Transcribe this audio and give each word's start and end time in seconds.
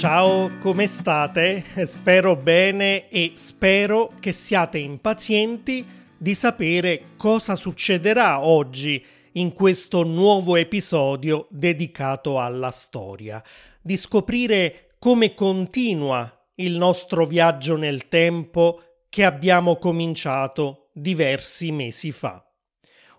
Ciao, 0.00 0.48
come 0.60 0.86
state? 0.86 1.62
Spero 1.84 2.34
bene 2.34 3.10
e 3.10 3.32
spero 3.34 4.14
che 4.18 4.32
siate 4.32 4.78
impazienti 4.78 5.86
di 6.16 6.34
sapere 6.34 7.08
cosa 7.18 7.54
succederà 7.54 8.40
oggi 8.40 9.04
in 9.32 9.52
questo 9.52 10.02
nuovo 10.02 10.56
episodio 10.56 11.48
dedicato 11.50 12.40
alla 12.40 12.70
storia, 12.70 13.44
di 13.82 13.98
scoprire 13.98 14.94
come 14.98 15.34
continua 15.34 16.48
il 16.54 16.78
nostro 16.78 17.26
viaggio 17.26 17.76
nel 17.76 18.08
tempo 18.08 18.80
che 19.10 19.22
abbiamo 19.26 19.76
cominciato 19.76 20.88
diversi 20.94 21.72
mesi 21.72 22.10
fa. 22.10 22.42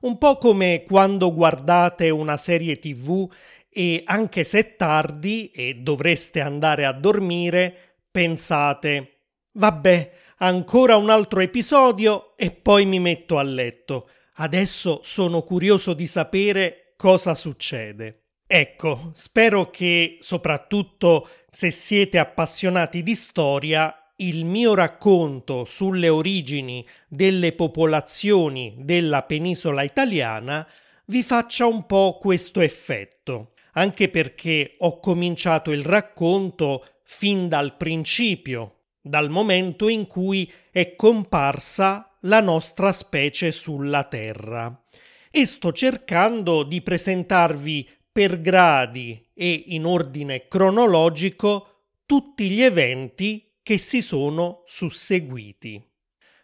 Un 0.02 0.18
po' 0.18 0.39
come 0.39 0.84
quando 0.88 1.32
guardate 1.32 2.09
una 2.09 2.38
serie 2.38 2.79
tv 2.79 3.29
e 3.74 4.04
anche 4.06 4.43
se 4.43 4.75
tardi 4.75 5.50
e 5.52 5.75
dovreste 5.75 6.42
andare 6.42 6.86
a 6.86 6.92
dormire, 6.92 7.96
pensate, 8.11 9.20
vabbè, 9.54 10.11
ancora 10.39 10.97
un 10.97 11.10
altro 11.10 11.39
episodio 11.39 12.36
e 12.36 12.52
poi 12.52 12.86
mi 12.86 13.00
metto 13.00 13.38
a 13.38 13.44
letto. 13.44 14.10
Adesso 14.36 15.00
sono 15.04 15.44
curioso 15.44 15.94
di 15.94 16.06
sapere 16.06 16.94
cosa 16.97 17.34
succede. 17.34 18.24
Ecco, 18.46 19.11
spero 19.14 19.70
che 19.70 20.18
soprattutto 20.19 21.30
se 21.50 21.72
siete 21.72 22.18
appassionati 22.18 23.04
di 23.04 23.16
storia, 23.16 23.96
il 24.18 24.44
mio 24.44 24.74
racconto 24.74 25.64
sulle 25.64 26.10
origini 26.10 26.86
delle 27.08 27.54
popolazioni 27.54 28.75
della 28.80 29.24
penisola 29.24 29.83
italiana 29.83 30.68
vi 31.06 31.24
faccia 31.24 31.66
un 31.66 31.86
po' 31.86 32.17
questo 32.19 32.59
effetto 32.59 33.50
anche 33.73 34.09
perché 34.09 34.75
ho 34.80 35.00
cominciato 35.00 35.72
il 35.72 35.83
racconto 35.83 36.86
fin 37.03 37.47
dal 37.47 37.78
principio, 37.78 38.83
dal 39.02 39.30
momento 39.30 39.88
in 39.88 40.08
cui 40.08 40.52
è 40.72 40.95
comparsa 40.95 42.17
la 42.22 42.41
nostra 42.41 42.91
specie 42.91 43.52
sulla 43.52 44.03
Terra. 44.03 44.83
E 45.30 45.45
sto 45.45 45.72
cercando 45.72 46.63
di 46.63 46.81
presentarvi 46.81 47.88
per 48.11 48.41
gradi 48.41 49.30
e 49.33 49.63
in 49.67 49.85
ordine 49.85 50.47
cronologico 50.47 51.67
tutti 52.06 52.50
gli 52.50 52.61
eventi 52.61 53.53
che 53.63 53.78
si 53.78 54.02
sono 54.02 54.63
susseguiti. 54.66 55.81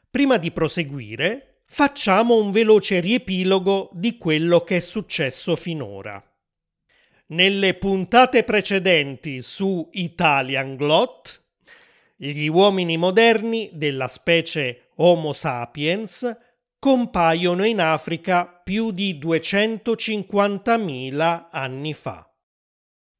Prima 0.09 0.37
di 0.37 0.51
proseguire, 0.51 1.63
facciamo 1.65 2.37
un 2.37 2.51
veloce 2.51 3.01
riepilogo 3.01 3.89
di 3.93 4.17
quello 4.17 4.63
che 4.63 4.77
è 4.77 4.79
successo 4.79 5.57
finora. 5.57 6.23
Nelle 7.29 7.73
puntate 7.73 8.45
precedenti 8.45 9.41
su 9.41 9.89
Italian 9.91 10.77
Glot, 10.77 11.43
gli 12.15 12.47
uomini 12.47 12.95
moderni 12.95 13.69
della 13.73 14.07
specie 14.07 14.91
Homo 14.95 15.33
sapiens 15.33 16.37
compaiono 16.79 17.65
in 17.65 17.81
Africa 17.81 18.45
più 18.45 18.91
di 18.91 19.19
250.000 19.21 21.47
anni 21.51 21.93
fa. 21.93 22.31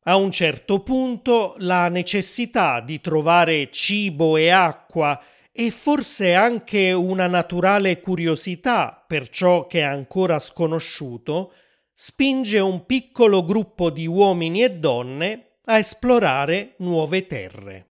A 0.04 0.16
un 0.16 0.32
certo 0.32 0.84
punto 0.84 1.56
la 1.58 1.90
necessità 1.90 2.80
di 2.80 3.02
trovare 3.02 3.70
cibo 3.72 4.38
e 4.38 4.52
acqua 4.52 5.22
e 5.52 5.70
forse 5.70 6.34
anche 6.34 6.94
una 6.94 7.28
naturale 7.28 8.00
curiosità 8.00 9.04
per 9.06 9.28
ciò 9.28 9.68
che 9.68 9.82
è 9.82 9.84
ancora 9.84 10.40
sconosciuto 10.40 11.52
spinge 12.00 12.60
un 12.60 12.86
piccolo 12.86 13.44
gruppo 13.44 13.90
di 13.90 14.06
uomini 14.06 14.62
e 14.62 14.70
donne 14.70 15.62
a 15.66 15.80
esplorare 15.80 16.76
nuove 16.78 17.26
terre. 17.26 17.88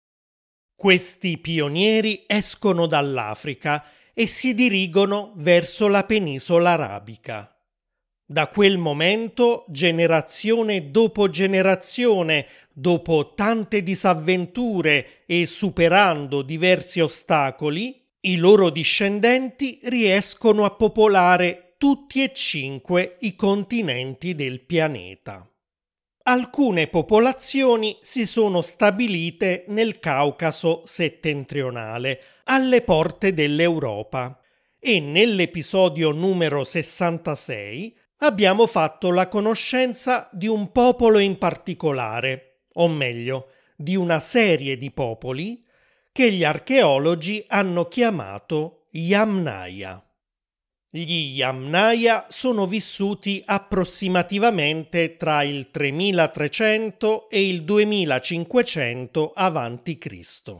Questi 0.76 1.38
pionieri 1.38 2.22
escono 2.24 2.86
dall'Africa 2.86 3.84
e 4.14 4.28
si 4.28 4.54
dirigono 4.54 5.32
verso 5.34 5.88
la 5.88 6.04
penisola 6.04 6.70
arabica. 6.70 7.52
Da 8.24 8.46
quel 8.46 8.78
momento, 8.78 9.64
generazione 9.66 10.92
dopo 10.92 11.28
generazione, 11.28 12.46
dopo 12.72 13.32
tante 13.34 13.82
disavventure 13.82 15.24
e 15.26 15.46
superando 15.46 16.42
diversi 16.42 17.00
ostacoli, 17.00 18.06
i 18.20 18.36
loro 18.36 18.70
discendenti 18.70 19.80
riescono 19.82 20.64
a 20.64 20.70
popolare 20.70 21.65
tutti 21.78 22.22
e 22.22 22.32
cinque 22.32 23.16
i 23.20 23.34
continenti 23.34 24.34
del 24.34 24.64
pianeta. 24.64 25.46
Alcune 26.22 26.86
popolazioni 26.88 27.98
si 28.00 28.26
sono 28.26 28.62
stabilite 28.62 29.64
nel 29.68 29.98
Caucaso 29.98 30.82
settentrionale, 30.86 32.20
alle 32.44 32.80
porte 32.80 33.34
dell'Europa, 33.34 34.40
e 34.78 35.00
nell'episodio 35.00 36.12
numero 36.12 36.64
66 36.64 37.96
abbiamo 38.18 38.66
fatto 38.66 39.10
la 39.10 39.28
conoscenza 39.28 40.30
di 40.32 40.46
un 40.46 40.72
popolo 40.72 41.18
in 41.18 41.36
particolare, 41.36 42.62
o 42.74 42.88
meglio, 42.88 43.48
di 43.76 43.96
una 43.96 44.18
serie 44.18 44.78
di 44.78 44.90
popoli 44.90 45.62
che 46.10 46.32
gli 46.32 46.42
archeologi 46.42 47.44
hanno 47.48 47.86
chiamato 47.86 48.86
Yamnaya. 48.92 50.05
Gli 50.96 51.34
Yamnaya 51.36 52.24
sono 52.30 52.66
vissuti 52.66 53.42
approssimativamente 53.44 55.18
tra 55.18 55.42
il 55.42 55.70
3300 55.70 57.28
e 57.28 57.46
il 57.46 57.64
2500 57.64 59.32
a.C. 59.34 60.56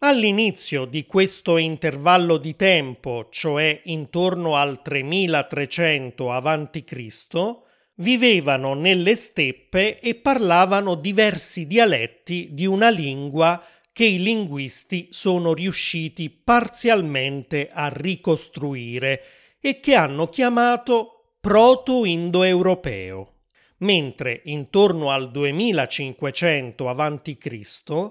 All'inizio 0.00 0.84
di 0.84 1.06
questo 1.06 1.58
intervallo 1.58 2.38
di 2.38 2.56
tempo, 2.56 3.28
cioè 3.30 3.82
intorno 3.84 4.56
al 4.56 4.82
3300 4.82 6.32
a.C., 6.32 7.60
vivevano 7.94 8.74
nelle 8.74 9.14
steppe 9.14 10.00
e 10.00 10.16
parlavano 10.16 10.96
diversi 10.96 11.68
dialetti 11.68 12.48
di 12.50 12.66
una 12.66 12.90
lingua 12.90 13.64
che 13.92 14.06
i 14.06 14.20
linguisti 14.20 15.06
sono 15.12 15.54
riusciti 15.54 16.30
parzialmente 16.30 17.70
a 17.72 17.86
ricostruire 17.86 19.22
e 19.64 19.78
che 19.78 19.94
hanno 19.94 20.26
chiamato 20.26 21.36
proto-indoeuropeo, 21.40 23.34
mentre 23.78 24.40
intorno 24.46 25.10
al 25.10 25.30
2500 25.30 26.88
a.C. 26.88 28.10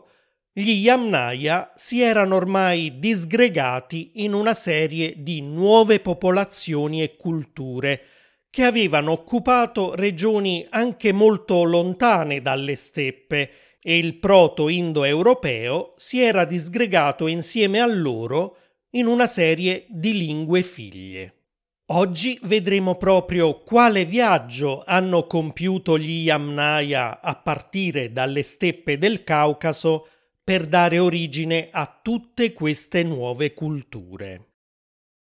gli 0.54 0.72
Yamnaya 0.72 1.74
si 1.76 2.02
erano 2.02 2.38
ormai 2.38 3.00
disgregati 3.00 4.24
in 4.24 4.34
una 4.34 4.54
serie 4.54 5.16
di 5.18 5.42
nuove 5.42 6.00
popolazioni 6.00 7.04
e 7.04 7.18
culture 7.18 8.02
che 8.50 8.64
avevano 8.64 9.12
occupato 9.12 9.94
regioni 9.94 10.66
anche 10.70 11.12
molto 11.12 11.64
lontane 11.64 12.42
dalle 12.42 12.76
steppe 12.76 13.50
e 13.82 13.98
il 13.98 14.20
proto-indoeuropeo 14.20 15.96
si 15.98 16.22
era 16.22 16.46
disgregato 16.46 17.28
insieme 17.28 17.80
a 17.82 17.88
loro 17.88 18.56
in 18.92 19.08
una 19.08 19.28
serie 19.28 19.86
di 19.90 20.18
lingue 20.18 20.62
figlie. 20.62 21.41
Oggi 21.94 22.40
vedremo 22.44 22.96
proprio 22.96 23.64
quale 23.64 24.06
viaggio 24.06 24.82
hanno 24.86 25.28
compiuto 25.28 25.98
gli 25.98 26.24
Yamnaya 26.24 27.20
a 27.20 27.36
partire 27.36 28.14
dalle 28.14 28.44
steppe 28.44 28.98
del 28.98 29.26
Caucaso 29.26 30.08
per 30.42 30.68
dare 30.68 31.00
origine 31.00 31.68
a 31.70 32.00
tutte 32.02 32.54
queste 32.54 33.04
nuove 33.04 33.54
culture. 33.54 34.52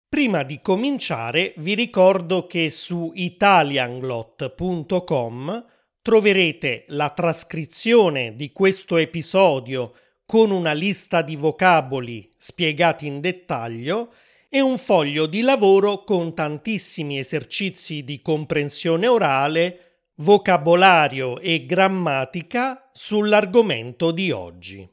Prima 0.07 0.43
di 0.43 0.61
cominciare 0.61 1.55
vi 1.57 1.73
ricordo 1.73 2.45
che 2.45 2.69
su 2.69 3.13
italianglot.com 3.15 5.65
troverete 6.03 6.85
la 6.89 7.09
trascrizione 7.09 8.35
di 8.35 8.51
questo 8.51 8.97
episodio 8.97 9.93
con 10.23 10.51
una 10.51 10.73
lista 10.73 11.23
di 11.23 11.35
vocaboli 11.35 12.31
spiegati 12.37 13.07
in 13.07 13.21
dettaglio 13.21 14.13
e 14.49 14.61
un 14.61 14.79
foglio 14.79 15.27
di 15.27 15.41
lavoro 15.41 16.03
con 16.03 16.33
tantissimi 16.33 17.19
esercizi 17.19 18.03
di 18.03 18.21
comprensione 18.21 19.07
orale, 19.07 20.11
vocabolario 20.15 21.39
e 21.39 21.65
grammatica 21.65 22.89
sull'argomento 22.91 24.11
di 24.11 24.31
oggi. 24.31 24.89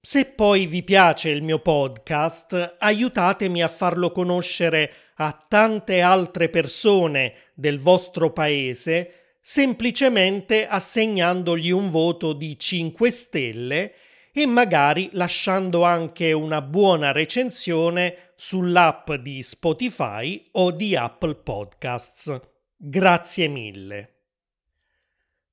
Se 0.00 0.24
poi 0.24 0.66
vi 0.66 0.82
piace 0.82 1.30
il 1.30 1.42
mio 1.42 1.60
podcast, 1.60 2.76
aiutatemi 2.78 3.62
a 3.62 3.68
farlo 3.68 4.10
conoscere 4.10 4.92
a 5.16 5.46
tante 5.48 6.00
altre 6.00 6.48
persone 6.48 7.34
del 7.54 7.78
vostro 7.78 8.32
paese 8.32 9.38
semplicemente 9.40 10.66
assegnandogli 10.66 11.70
un 11.70 11.88
voto 11.90 12.32
di 12.32 12.58
5 12.58 13.10
stelle 13.12 13.92
e 14.32 14.44
magari 14.44 15.08
lasciando 15.12 15.84
anche 15.84 16.32
una 16.32 16.60
buona 16.60 17.12
recensione 17.12 18.25
sull'app 18.36 19.12
di 19.14 19.42
Spotify 19.42 20.46
o 20.52 20.70
di 20.70 20.94
Apple 20.94 21.36
Podcasts. 21.36 22.40
Grazie 22.76 23.48
mille. 23.48 24.14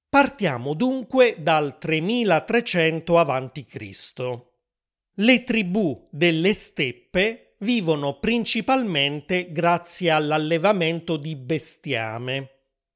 Partiamo 0.09 0.75
dunque 0.75 1.37
dal 1.39 1.77
3300 1.79 3.17
a.C. 3.17 4.41
Le 5.15 5.43
tribù 5.43 6.07
delle 6.11 6.53
steppe 6.53 7.55
vivono 7.59 8.19
principalmente 8.19 9.51
grazie 9.51 10.11
all'allevamento 10.11 11.17
di 11.17 11.35
bestiame, 11.35 12.49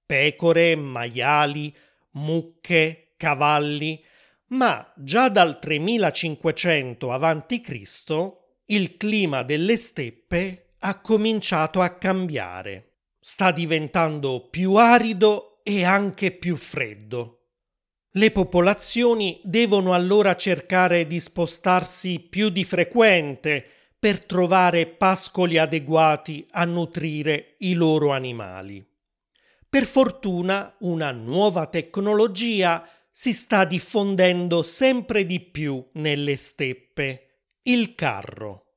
pecore, 0.06 0.76
maiali, 0.76 1.76
mucche, 2.12 3.14
cavalli, 3.18 4.04
ma 4.50 4.94
già 4.96 5.30
dal 5.30 5.58
3500 5.60 7.12
a.C. 7.12 8.46
il 8.68 8.98
clima 8.98 9.44
delle 9.44 9.78
steppe 9.78 10.74
ha 10.80 11.00
cominciato 11.00 11.82
a 11.82 11.90
cambiare. 11.92 12.96
Sta 13.20 13.52
diventando 13.52 14.48
più 14.50 14.76
arido 14.76 15.62
e 15.64 15.84
anche 15.84 16.32
più 16.32 16.58
freddo. 16.58 17.34
Le 18.12 18.32
popolazioni 18.32 19.40
devono 19.44 19.94
allora 19.94 20.36
cercare 20.36 21.08
di 21.08 21.20
spostarsi 21.20 22.20
più 22.20 22.50
di 22.50 22.64
frequente 22.64 23.66
per 24.00 24.26
trovare 24.26 24.88
pascoli 24.88 25.58
adeguati 25.58 26.46
a 26.52 26.66
nutrire 26.66 27.56
i 27.60 27.74
loro 27.74 28.12
animali. 28.12 28.86
Per 29.70 29.86
fortuna 29.86 30.76
una 30.80 31.12
nuova 31.12 31.68
tecnologia 31.68 32.88
si 33.12 33.34
sta 33.34 33.66
diffondendo 33.66 34.62
sempre 34.64 35.26
di 35.26 35.40
più 35.40 35.86
nelle 35.94 36.36
steppe, 36.36 37.27
il 37.70 37.96
carro 37.96 38.68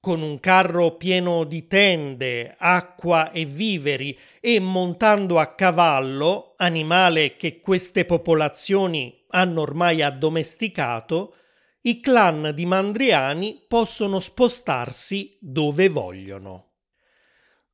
con 0.00 0.22
un 0.22 0.38
carro 0.38 0.96
pieno 0.96 1.44
di 1.44 1.66
tende, 1.66 2.54
acqua 2.56 3.30
e 3.30 3.44
viveri 3.44 4.16
e 4.40 4.60
montando 4.60 5.38
a 5.38 5.54
cavallo, 5.54 6.54
animale 6.56 7.36
che 7.36 7.60
queste 7.60 8.04
popolazioni 8.04 9.24
hanno 9.30 9.60
ormai 9.60 10.02
addomesticato, 10.02 11.34
i 11.82 12.00
clan 12.00 12.52
di 12.54 12.64
mandriani 12.64 13.64
possono 13.66 14.20
spostarsi 14.20 15.36
dove 15.40 15.88
vogliono. 15.88 16.74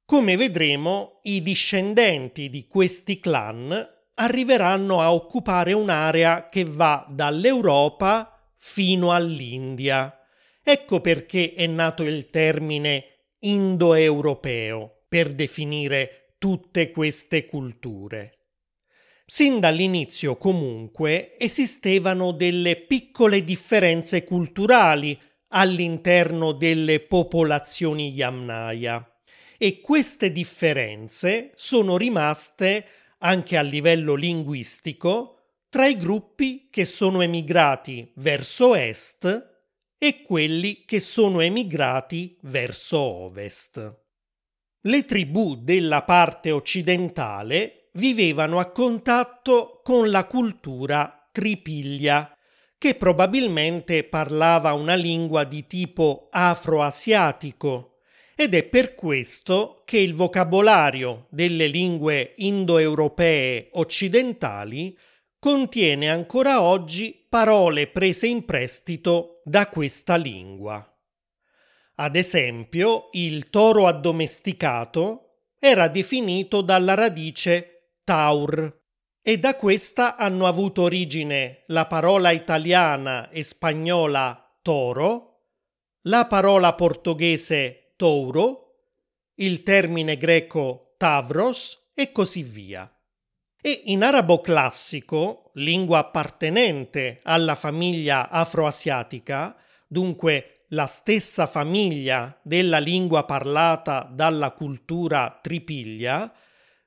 Come 0.04 0.36
vedremo, 0.36 1.20
i 1.22 1.42
discendenti 1.42 2.48
di 2.48 2.66
questi 2.66 3.20
clan 3.20 3.90
arriveranno 4.14 5.00
a 5.00 5.12
occupare 5.12 5.72
un'area 5.72 6.46
che 6.46 6.64
va 6.64 7.06
dall'Europa 7.08 8.30
fino 8.56 9.12
all'India 9.12 10.18
Ecco 10.66 11.02
perché 11.02 11.52
è 11.52 11.66
nato 11.66 12.04
il 12.04 12.30
termine 12.30 13.04
indoeuropeo 13.40 15.04
per 15.06 15.34
definire 15.34 16.36
tutte 16.38 16.90
queste 16.90 17.44
culture. 17.44 18.38
Sin 19.26 19.60
dall'inizio 19.60 20.38
comunque 20.38 21.38
esistevano 21.38 22.32
delle 22.32 22.76
piccole 22.76 23.44
differenze 23.44 24.24
culturali 24.24 25.18
all'interno 25.48 26.52
delle 26.52 27.00
popolazioni 27.00 28.10
Yamnaya 28.12 29.06
e 29.58 29.80
queste 29.82 30.32
differenze 30.32 31.52
sono 31.56 31.98
rimaste 31.98 32.86
anche 33.18 33.58
a 33.58 33.62
livello 33.62 34.14
linguistico 34.14 35.40
tra 35.68 35.86
i 35.86 35.96
gruppi 35.98 36.68
che 36.70 36.86
sono 36.86 37.20
emigrati 37.20 38.12
verso 38.16 38.74
est 38.74 39.53
e 39.98 40.22
quelli 40.22 40.84
che 40.84 41.00
sono 41.00 41.40
emigrati 41.40 42.36
verso 42.42 42.98
ovest. 42.98 44.02
Le 44.80 45.04
tribù 45.04 45.56
della 45.56 46.02
parte 46.02 46.50
occidentale 46.50 47.88
vivevano 47.94 48.58
a 48.58 48.70
contatto 48.70 49.80
con 49.82 50.10
la 50.10 50.26
cultura 50.26 51.28
tripiglia, 51.32 52.36
che 52.76 52.94
probabilmente 52.96 54.04
parlava 54.04 54.74
una 54.74 54.94
lingua 54.94 55.44
di 55.44 55.66
tipo 55.66 56.28
afroasiatico, 56.30 58.00
ed 58.36 58.54
è 58.54 58.64
per 58.64 58.94
questo 58.94 59.82
che 59.84 59.98
il 59.98 60.14
vocabolario 60.14 61.28
delle 61.30 61.66
lingue 61.66 62.34
indoeuropee 62.36 63.68
occidentali 63.72 64.96
contiene 65.38 66.10
ancora 66.10 66.60
oggi 66.60 67.26
parole 67.28 67.86
prese 67.86 68.26
in 68.26 68.44
prestito 68.44 69.33
da 69.44 69.68
questa 69.68 70.16
lingua. 70.16 70.88
Ad 71.96 72.16
esempio, 72.16 73.08
il 73.12 73.50
toro 73.50 73.86
addomesticato 73.86 75.42
era 75.58 75.88
definito 75.88 76.60
dalla 76.60 76.94
radice 76.94 77.98
taur 78.02 78.82
e 79.22 79.38
da 79.38 79.56
questa 79.56 80.16
hanno 80.16 80.46
avuto 80.46 80.82
origine 80.82 81.64
la 81.68 81.86
parola 81.86 82.30
italiana 82.30 83.28
e 83.28 83.42
spagnola 83.42 84.58
toro, 84.60 85.42
la 86.02 86.26
parola 86.26 86.74
portoghese 86.74 87.94
touro, 87.96 88.60
il 89.36 89.62
termine 89.62 90.16
greco 90.16 90.94
tavros 90.98 91.90
e 91.94 92.12
così 92.12 92.42
via 92.42 92.93
e 93.66 93.84
in 93.84 94.02
arabo 94.02 94.42
classico, 94.42 95.50
lingua 95.54 96.00
appartenente 96.00 97.20
alla 97.22 97.54
famiglia 97.54 98.28
afroasiatica, 98.28 99.56
dunque 99.86 100.66
la 100.68 100.84
stessa 100.84 101.46
famiglia 101.46 102.38
della 102.42 102.78
lingua 102.78 103.24
parlata 103.24 104.06
dalla 104.12 104.50
cultura 104.50 105.38
tripiglia, 105.40 106.30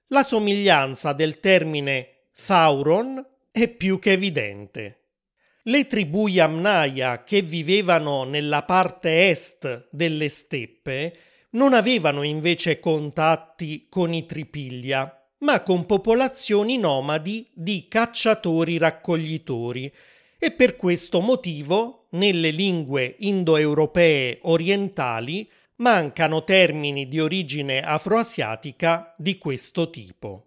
la 0.09 0.24
somiglianza 0.24 1.13
del 1.13 1.39
termine 1.39 2.27
Thauron 2.45 3.25
è 3.50 3.68
più 3.69 3.97
che 3.97 4.12
evidente. 4.12 5.06
Le 5.63 5.88
tribù 5.88 6.27
Yamnaya 6.27 7.24
che 7.24 7.41
vivevano 7.41 8.24
nella 8.24 8.62
parte 8.62 9.31
est 9.31 9.88
delle 9.89 10.29
steppe 10.29 11.18
non 11.51 11.74
avevano 11.74 12.21
invece 12.21 12.79
contatti 12.79 13.88
con 13.89 14.13
i 14.13 14.27
tripiglia, 14.27 15.16
ma 15.39 15.62
con 15.62 15.86
popolazioni 15.86 16.78
nomadi 16.78 17.48
di 17.54 17.88
cacciatori-raccoglitori 17.88 19.94
e 20.39 20.51
per 20.51 20.75
questo 20.75 21.19
motivo 21.19 22.07
nelle 22.12 22.51
lingue 22.51 23.16
indoeuropee 23.19 24.39
orientali 24.44 25.50
mancano 25.78 26.44
termini 26.44 27.07
di 27.07 27.19
origine 27.19 27.81
afroasiatica 27.81 29.13
di 29.18 29.38
questo 29.38 29.89
tipo. 29.89 30.45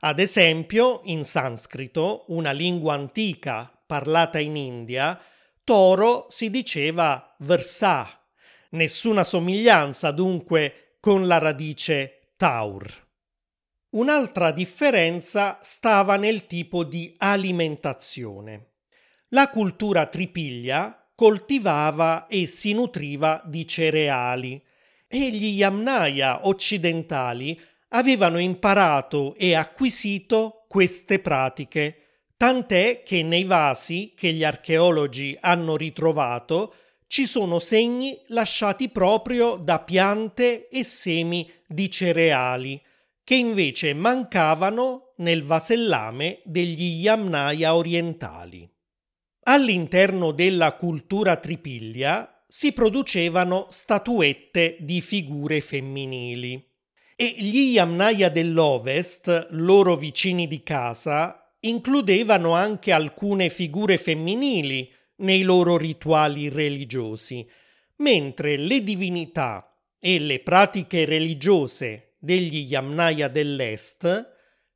Ad 0.00 0.18
esempio, 0.18 1.00
in 1.04 1.24
sanscrito, 1.24 2.24
una 2.28 2.52
lingua 2.52 2.94
antica 2.94 3.70
parlata 3.86 4.38
in 4.38 4.56
India, 4.56 5.18
toro 5.62 6.26
si 6.28 6.50
diceva 6.50 7.34
versa, 7.38 8.20
nessuna 8.70 9.24
somiglianza 9.24 10.10
dunque 10.10 10.96
con 11.00 11.26
la 11.26 11.38
radice 11.38 12.32
taur. 12.36 13.03
Un'altra 13.94 14.50
differenza 14.50 15.60
stava 15.62 16.16
nel 16.16 16.48
tipo 16.48 16.82
di 16.82 17.14
alimentazione. 17.16 18.70
La 19.28 19.48
cultura 19.48 20.06
tripiglia 20.06 21.12
coltivava 21.14 22.26
e 22.26 22.48
si 22.48 22.72
nutriva 22.72 23.40
di 23.44 23.64
cereali 23.68 24.60
e 25.06 25.30
gli 25.30 25.58
Yamnaya 25.58 26.48
occidentali 26.48 27.56
avevano 27.90 28.38
imparato 28.38 29.36
e 29.36 29.54
acquisito 29.54 30.64
queste 30.66 31.20
pratiche, 31.20 32.24
tant'è 32.36 33.04
che 33.04 33.22
nei 33.22 33.44
vasi 33.44 34.12
che 34.16 34.32
gli 34.32 34.42
archeologi 34.42 35.36
hanno 35.40 35.76
ritrovato 35.76 36.74
ci 37.06 37.26
sono 37.26 37.60
segni 37.60 38.20
lasciati 38.28 38.88
proprio 38.88 39.54
da 39.54 39.78
piante 39.78 40.66
e 40.66 40.82
semi 40.82 41.48
di 41.64 41.88
cereali, 41.88 42.82
che 43.24 43.34
invece 43.34 43.94
mancavano 43.94 45.14
nel 45.16 45.42
vasellame 45.42 46.42
degli 46.44 47.00
Yamnaya 47.00 47.74
orientali. 47.74 48.70
All'interno 49.46 50.30
della 50.30 50.74
cultura 50.74 51.36
tripiglia 51.36 52.44
si 52.46 52.72
producevano 52.72 53.68
statuette 53.70 54.76
di 54.80 55.00
figure 55.00 55.60
femminili 55.60 56.72
e 57.16 57.34
gli 57.36 57.72
Yamnaya 57.72 58.28
dell'Ovest, 58.28 59.48
loro 59.50 59.96
vicini 59.96 60.46
di 60.46 60.62
casa, 60.62 61.56
includevano 61.60 62.52
anche 62.52 62.92
alcune 62.92 63.48
figure 63.48 63.96
femminili 63.96 64.90
nei 65.16 65.42
loro 65.42 65.76
rituali 65.76 66.48
religiosi, 66.48 67.48
mentre 67.96 68.56
le 68.56 68.82
divinità 68.82 69.74
e 69.98 70.18
le 70.18 70.40
pratiche 70.40 71.04
religiose 71.04 72.13
degli 72.24 72.66
Yamnaya 72.66 73.28
dell'Est 73.28 74.32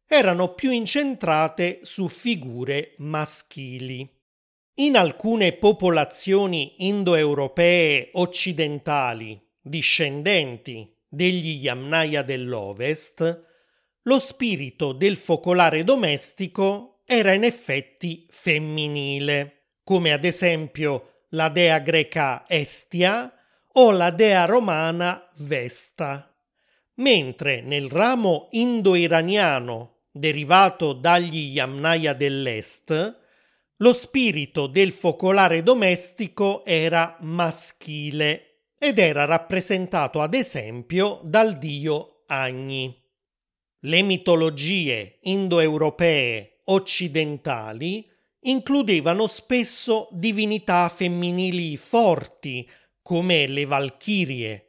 erano 0.07 0.55
più 0.55 0.71
incentrate 0.71 1.81
su 1.83 2.09
figure 2.09 2.95
maschili. 2.99 4.09
In 4.75 4.97
alcune 4.97 5.55
popolazioni 5.55 6.87
indoeuropee 6.87 8.11
occidentali 8.13 9.41
discendenti 9.61 10.95
degli 11.09 11.59
Yamnaya 11.63 12.23
dell'Ovest, 12.23 13.45
lo 14.03 14.19
spirito 14.21 14.93
del 14.93 15.17
focolare 15.17 15.85
domestico 15.85 17.03
era 17.05 17.33
in 17.33 17.45
effetti 17.45 18.27
femminile, 18.31 19.71
come 19.83 20.13
ad 20.13 20.25
esempio 20.25 21.25
la 21.31 21.49
dea 21.49 21.79
greca 21.81 22.45
Estia 22.47 23.33
o 23.73 23.91
la 23.91 24.11
dea 24.11 24.45
romana 24.45 25.29
Vesta. 25.37 26.28
Mentre 26.99 27.61
nel 27.61 27.89
ramo 27.89 28.49
indo-iraniano, 28.51 30.07
derivato 30.11 30.93
dagli 30.93 31.53
Yamnaya 31.53 32.13
dell'Est, 32.13 33.17
lo 33.77 33.93
spirito 33.93 34.67
del 34.67 34.91
focolare 34.91 35.63
domestico 35.63 36.65
era 36.65 37.17
maschile 37.21 38.71
ed 38.77 38.99
era 38.99 39.25
rappresentato 39.25 40.21
ad 40.21 40.35
esempio 40.35 41.21
dal 41.23 41.57
dio 41.57 42.25
Agni. 42.27 42.93
Le 43.83 44.03
mitologie 44.03 45.19
indoeuropee 45.23 46.63
occidentali 46.65 48.11
includevano 48.41 49.29
spesso 49.29 50.09
divinità 50.11 50.89
femminili 50.89 51.77
forti, 51.77 52.69
come 53.03 53.47
le 53.47 53.65
Valchirie, 53.67 54.68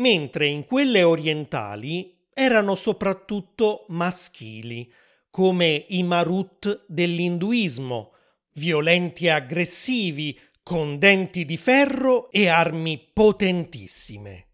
mentre 0.00 0.46
in 0.46 0.64
quelle 0.64 1.02
orientali 1.02 2.18
erano 2.32 2.74
soprattutto 2.74 3.84
maschili, 3.88 4.90
come 5.30 5.84
i 5.88 6.02
Marut 6.02 6.84
dell'induismo, 6.88 8.12
violenti 8.54 9.26
e 9.26 9.30
aggressivi, 9.30 10.38
con 10.62 10.98
denti 10.98 11.44
di 11.44 11.56
ferro 11.56 12.30
e 12.30 12.48
armi 12.48 13.10
potentissime. 13.12 14.46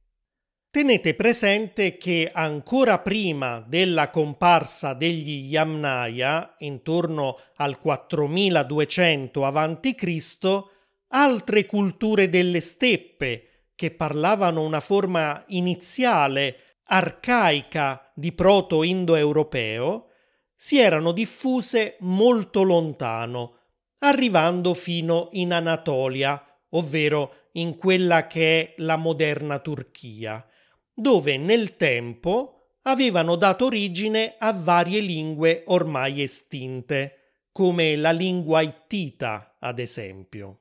Tenete 0.71 1.15
presente 1.15 1.97
che 1.97 2.31
ancora 2.31 2.99
prima 2.99 3.65
della 3.67 4.11
comparsa 4.11 4.93
degli 4.93 5.49
Yamnaya, 5.49 6.57
intorno 6.59 7.39
al 7.57 7.79
4200 7.79 9.45
a.C., 9.45 10.65
altre 11.09 11.67
culture 11.67 12.29
delle 12.29 12.61
steppe, 12.61 13.46
che 13.77 13.93
parlavano 13.93 14.63
una 14.63 14.81
forma 14.81 15.45
iniziale, 15.49 16.79
arcaica 16.87 18.11
di 18.15 18.33
proto-indoeuropeo, 18.33 20.09
si 20.57 20.79
erano 20.79 21.13
diffuse 21.13 21.97
molto 22.01 22.63
lontano, 22.63 23.59
arrivando 23.99 24.73
fino 24.75 25.29
in 25.33 25.53
Anatolia, 25.53 26.43
ovvero 26.71 27.51
in 27.53 27.77
quella 27.77 28.27
che 28.27 28.61
è 28.63 28.75
la 28.79 28.97
moderna 28.97 29.59
Turchia, 29.59 30.45
dove 30.93 31.37
nel 31.37 31.77
tempo 31.77 32.79
avevano 32.83 33.37
dato 33.37 33.67
origine 33.67 34.37
a 34.39 34.53
varie 34.53 35.01
lingue 35.01 35.65
ormai 35.67 36.23
estinte, 36.23 37.43
come 37.53 37.97
la 37.97 38.13
lingua 38.13 38.63
ittita, 38.63 39.57
ad 39.59 39.79
esempio. 39.79 40.61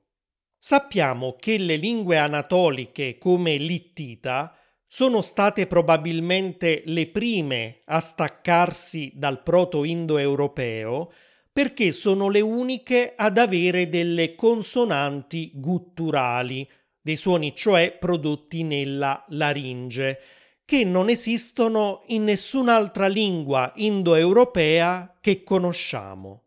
Sappiamo 0.67 1.35
che 1.39 1.59
le 1.59 1.75
lingue 1.75 2.17
anatoliche 2.17 3.19
come 3.19 3.55
l'ittita 3.55 4.57
sono 4.87 5.21
state 5.21 5.67
probabilmente 5.67 6.81
le 6.85 7.05
prime 7.05 7.81
a 7.85 7.99
staccarsi 7.99 9.11
dal 9.13 9.43
proto-indoeuropeo 9.43 11.11
perché 11.53 11.91
sono 11.91 12.29
le 12.29 12.41
uniche 12.41 13.13
ad 13.15 13.37
avere 13.37 13.89
delle 13.89 14.33
consonanti 14.33 15.51
gutturali, 15.53 16.67
dei 16.99 17.15
suoni 17.15 17.55
cioè 17.55 17.95
prodotti 17.99 18.63
nella 18.63 19.23
laringe, 19.27 20.19
che 20.65 20.83
non 20.83 21.09
esistono 21.09 22.01
in 22.07 22.23
nessun'altra 22.23 23.05
lingua 23.05 23.71
indoeuropea 23.75 25.17
che 25.21 25.43
conosciamo. 25.43 26.45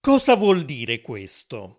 Cosa 0.00 0.34
vuol 0.34 0.64
dire 0.64 1.00
questo? 1.00 1.77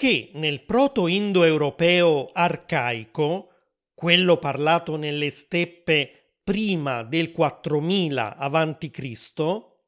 Che 0.00 0.30
nel 0.34 0.62
proto-indoeuropeo 0.62 2.30
arcaico, 2.32 3.48
quello 3.92 4.36
parlato 4.36 4.94
nelle 4.94 5.28
steppe 5.28 6.36
prima 6.44 7.02
del 7.02 7.32
4000 7.32 8.36
a.C., 8.36 9.32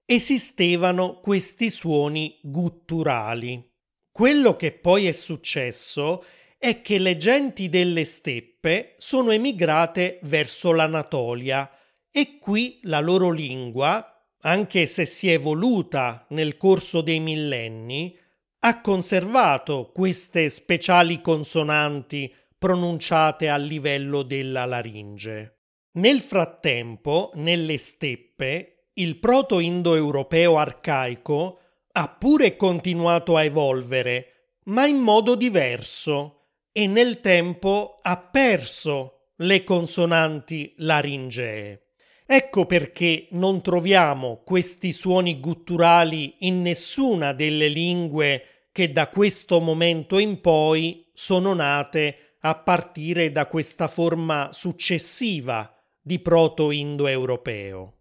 esistevano 0.05 1.21
questi 1.21 1.71
suoni 1.71 2.41
gutturali. 2.43 3.65
Quello 4.11 4.57
che 4.57 4.73
poi 4.73 5.07
è 5.07 5.13
successo 5.13 6.25
è 6.59 6.81
che 6.81 6.99
le 6.99 7.17
genti 7.17 7.69
delle 7.69 8.05
steppe 8.05 8.97
sono 8.99 9.31
emigrate 9.31 10.19
verso 10.23 10.73
l'Anatolia 10.73 11.71
e 12.11 12.39
qui 12.41 12.81
la 12.83 12.99
loro 12.99 13.31
lingua, 13.31 14.27
anche 14.41 14.89
se 14.89 15.07
si 15.07 15.31
è 15.31 15.35
evoluta 15.35 16.27
nel 16.31 16.57
corso 16.57 17.01
dei 17.01 17.21
millenni, 17.21 18.19
ha 18.61 18.81
conservato 18.81 19.91
queste 19.93 20.51
speciali 20.51 21.21
consonanti 21.21 22.33
pronunciate 22.59 23.49
a 23.49 23.57
livello 23.57 24.23
della 24.23 24.67
laringe. 24.67 25.57
Nel 25.93 26.21
frattempo, 26.21 27.31
nelle 27.35 27.79
steppe, 27.79 28.91
il 28.95 29.19
proto-indoeuropeo 29.19 30.59
arcaico 30.59 31.59
ha 31.93 32.09
pure 32.09 32.57
continuato 32.57 33.37
a 33.37 33.45
evolvere, 33.45 34.59
ma 34.65 34.87
in 34.87 34.99
modo 34.99 35.35
diverso, 35.35 36.37
e 36.71 36.87
nel 36.87 37.21
tempo 37.21 37.99
ha 38.03 38.17
perso 38.19 39.33
le 39.37 39.65
consonanti 39.65 40.75
laringee. 40.77 41.90
Ecco 42.33 42.65
perché 42.65 43.27
non 43.31 43.61
troviamo 43.61 44.43
questi 44.45 44.93
suoni 44.93 45.41
gutturali 45.41 46.37
in 46.47 46.63
nessuna 46.63 47.33
delle 47.33 47.67
lingue 47.67 48.69
che 48.71 48.93
da 48.93 49.09
questo 49.09 49.59
momento 49.59 50.17
in 50.17 50.41
poi 50.41 51.11
sono 51.13 51.55
nate 51.55 52.37
a 52.43 52.55
partire 52.55 53.33
da 53.33 53.47
questa 53.47 53.89
forma 53.89 54.51
successiva 54.53 55.75
di 56.01 56.21
proto-indoeuropeo. 56.21 57.95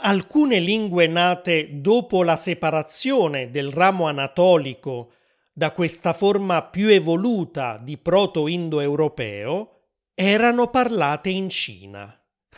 Alcune 0.00 0.58
lingue 0.58 1.06
nate 1.06 1.80
dopo 1.80 2.22
la 2.22 2.36
separazione 2.36 3.50
del 3.50 3.72
ramo 3.72 4.08
anatolico 4.08 5.12
da 5.54 5.72
questa 5.72 6.12
forma 6.12 6.64
più 6.64 6.88
evoluta 6.88 7.80
di 7.82 7.96
proto-indoeuropeo 7.96 9.84
erano 10.12 10.68
parlate 10.68 11.30
in 11.30 11.48
Cina. 11.48 12.12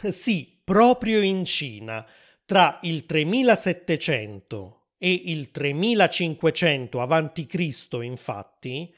Sì, 0.09 0.60
proprio 0.71 1.21
in 1.21 1.45
Cina, 1.45 2.07
tra 2.45 2.79
il 2.83 3.05
3700 3.05 4.91
e 4.99 5.13
il 5.25 5.51
3500 5.51 7.01
a.C., 7.01 7.99
infatti, 8.03 8.95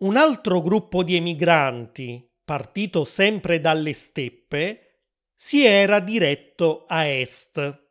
un 0.00 0.16
altro 0.16 0.60
gruppo 0.60 1.02
di 1.02 1.16
emigranti, 1.16 2.22
partito 2.44 3.06
sempre 3.06 3.60
dalle 3.60 3.94
steppe, 3.94 5.04
si 5.34 5.64
era 5.64 6.00
diretto 6.00 6.84
a 6.86 7.06
est. 7.06 7.84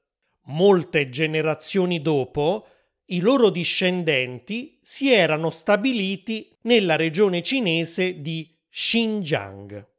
Molte 0.43 1.09
generazioni 1.09 2.03
dopo, 2.03 2.67
i 3.05 3.21
loro 3.21 3.49
discendenti 3.49 4.77
si 4.83 5.11
erano 5.11 5.49
stabiliti 5.49 6.55
nella 6.61 6.95
regione 6.95 7.41
cinese 7.41 8.21
di 8.21 8.55
Xinjiang. 8.69 9.93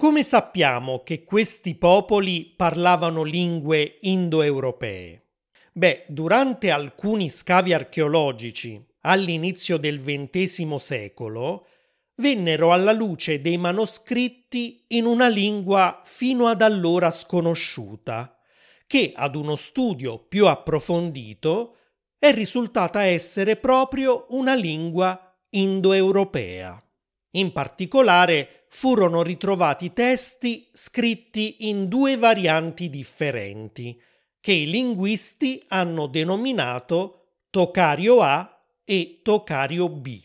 Come 0.00 0.22
sappiamo 0.22 1.02
che 1.02 1.24
questi 1.24 1.74
popoli 1.74 2.54
parlavano 2.56 3.24
lingue 3.24 3.98
indoeuropee? 4.02 5.24
Beh, 5.72 6.04
durante 6.06 6.70
alcuni 6.70 7.28
scavi 7.28 7.72
archeologici 7.72 8.80
all'inizio 9.00 9.76
del 9.76 10.00
XX 10.00 10.76
secolo 10.76 11.66
vennero 12.14 12.72
alla 12.72 12.92
luce 12.92 13.40
dei 13.40 13.58
manoscritti 13.58 14.84
in 14.90 15.04
una 15.04 15.26
lingua 15.26 16.00
fino 16.04 16.46
ad 16.46 16.62
allora 16.62 17.10
sconosciuta, 17.10 18.38
che 18.86 19.10
ad 19.16 19.34
uno 19.34 19.56
studio 19.56 20.20
più 20.20 20.46
approfondito 20.46 21.74
è 22.20 22.32
risultata 22.32 23.02
essere 23.02 23.56
proprio 23.56 24.26
una 24.28 24.54
lingua 24.54 25.36
indoeuropea. 25.50 26.87
In 27.32 27.52
particolare 27.52 28.66
furono 28.68 29.22
ritrovati 29.22 29.92
testi 29.92 30.68
scritti 30.72 31.68
in 31.68 31.88
due 31.88 32.16
varianti 32.16 32.88
differenti, 32.88 34.00
che 34.40 34.52
i 34.52 34.70
linguisti 34.70 35.62
hanno 35.68 36.06
denominato 36.06 37.34
Tocario 37.50 38.22
A 38.22 38.62
e 38.84 39.20
Tocario 39.22 39.88
B. 39.88 40.22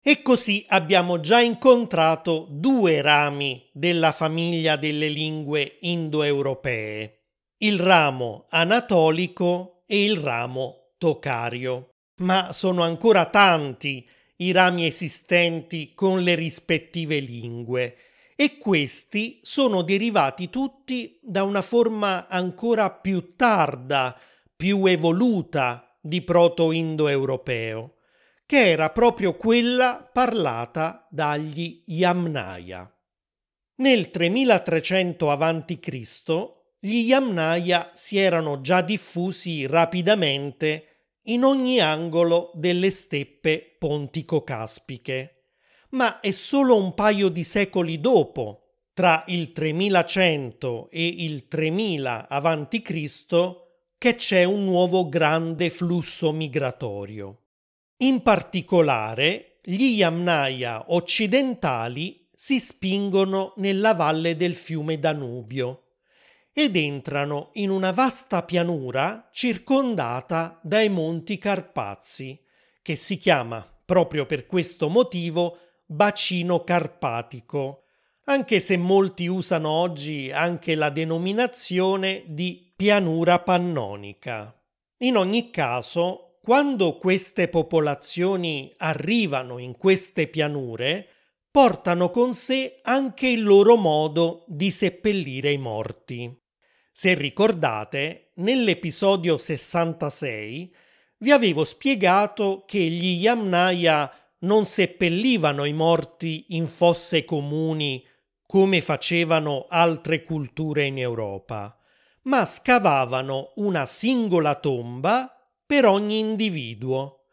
E 0.00 0.22
così 0.22 0.64
abbiamo 0.68 1.18
già 1.18 1.40
incontrato 1.40 2.46
due 2.48 3.02
rami 3.02 3.68
della 3.72 4.12
famiglia 4.12 4.76
delle 4.76 5.08
lingue 5.08 5.78
indoeuropee, 5.80 7.22
il 7.58 7.80
ramo 7.80 8.44
anatolico 8.50 9.82
e 9.86 10.04
il 10.04 10.18
ramo 10.18 10.92
tocario. 10.98 11.94
Ma 12.18 12.52
sono 12.52 12.82
ancora 12.82 13.26
tanti 13.26 14.08
i 14.36 14.52
rami 14.52 14.86
esistenti 14.86 15.92
con 15.94 16.22
le 16.22 16.34
rispettive 16.34 17.18
lingue 17.18 17.96
e 18.36 18.58
questi 18.58 19.40
sono 19.42 19.80
derivati 19.80 20.50
tutti 20.50 21.18
da 21.22 21.42
una 21.42 21.62
forma 21.62 22.28
ancora 22.28 22.90
più 22.90 23.34
tarda, 23.34 24.18
più 24.54 24.84
evoluta 24.84 25.96
di 26.00 26.20
proto-indoeuropeo, 26.20 27.94
che 28.44 28.70
era 28.70 28.90
proprio 28.90 29.34
quella 29.34 30.08
parlata 30.12 31.06
dagli 31.10 31.82
Yamnaya. 31.86 32.90
Nel 33.76 34.10
3300 34.10 35.30
a.C. 35.30 36.54
gli 36.78 37.06
Yamnaya 37.06 37.90
si 37.94 38.18
erano 38.18 38.60
già 38.60 38.82
diffusi 38.82 39.66
rapidamente 39.66 40.95
in 41.26 41.44
ogni 41.44 41.80
angolo 41.80 42.50
delle 42.54 42.90
steppe 42.90 43.76
pontico-caspiche, 43.78 45.44
ma 45.90 46.20
è 46.20 46.30
solo 46.30 46.76
un 46.76 46.94
paio 46.94 47.28
di 47.28 47.44
secoli 47.44 48.00
dopo, 48.00 48.62
tra 48.92 49.24
il 49.28 49.52
3100 49.52 50.88
e 50.90 51.06
il 51.06 51.48
3000 51.48 52.28
a.C., 52.28 53.64
che 53.98 54.14
c'è 54.14 54.44
un 54.44 54.64
nuovo 54.64 55.08
grande 55.08 55.70
flusso 55.70 56.32
migratorio. 56.32 57.42
In 57.98 58.22
particolare, 58.22 59.58
gli 59.62 59.96
Yamnaya 59.96 60.92
occidentali 60.92 62.28
si 62.32 62.60
spingono 62.60 63.54
nella 63.56 63.94
valle 63.94 64.36
del 64.36 64.54
fiume 64.54 64.98
Danubio 64.98 65.85
ed 66.58 66.74
entrano 66.74 67.50
in 67.56 67.68
una 67.68 67.90
vasta 67.90 68.42
pianura 68.42 69.28
circondata 69.30 70.58
dai 70.62 70.88
monti 70.88 71.36
Carpazi, 71.36 72.42
che 72.80 72.96
si 72.96 73.18
chiama 73.18 73.62
proprio 73.84 74.24
per 74.24 74.46
questo 74.46 74.88
motivo 74.88 75.58
bacino 75.84 76.64
carpatico, 76.64 77.82
anche 78.24 78.60
se 78.60 78.78
molti 78.78 79.26
usano 79.26 79.68
oggi 79.68 80.32
anche 80.32 80.74
la 80.74 80.88
denominazione 80.88 82.24
di 82.26 82.72
pianura 82.74 83.38
pannonica. 83.40 84.58
In 85.00 85.18
ogni 85.18 85.50
caso, 85.50 86.38
quando 86.40 86.96
queste 86.96 87.48
popolazioni 87.48 88.72
arrivano 88.78 89.58
in 89.58 89.76
queste 89.76 90.26
pianure, 90.26 91.06
portano 91.50 92.08
con 92.08 92.32
sé 92.32 92.80
anche 92.82 93.28
il 93.28 93.42
loro 93.42 93.76
modo 93.76 94.46
di 94.46 94.70
seppellire 94.70 95.52
i 95.52 95.58
morti. 95.58 96.44
Se 96.98 97.12
ricordate, 97.12 98.30
nell'episodio 98.36 99.36
66 99.36 100.74
vi 101.18 101.30
avevo 101.30 101.66
spiegato 101.66 102.64
che 102.66 102.78
gli 102.78 103.20
Yamnaya 103.20 104.10
non 104.38 104.64
seppellivano 104.64 105.66
i 105.66 105.74
morti 105.74 106.46
in 106.56 106.66
fosse 106.66 107.26
comuni 107.26 108.02
come 108.46 108.80
facevano 108.80 109.66
altre 109.68 110.22
culture 110.22 110.86
in 110.86 110.96
Europa, 110.96 111.78
ma 112.22 112.46
scavavano 112.46 113.52
una 113.56 113.84
singola 113.84 114.54
tomba 114.54 115.30
per 115.66 115.84
ogni 115.84 116.18
individuo, 116.18 117.26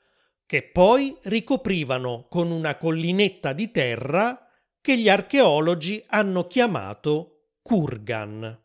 che 0.45 0.63
poi 0.63 1.17
ricoprivano 1.21 2.25
con 2.27 2.51
una 2.51 2.75
collinetta 2.75 3.53
di 3.53 3.71
terra 3.71 4.45
che 4.81 4.97
gli 4.97 5.07
archeologi 5.07 6.03
hanno 6.07 6.47
chiamato 6.47 7.51
Kurgan. 7.61 8.62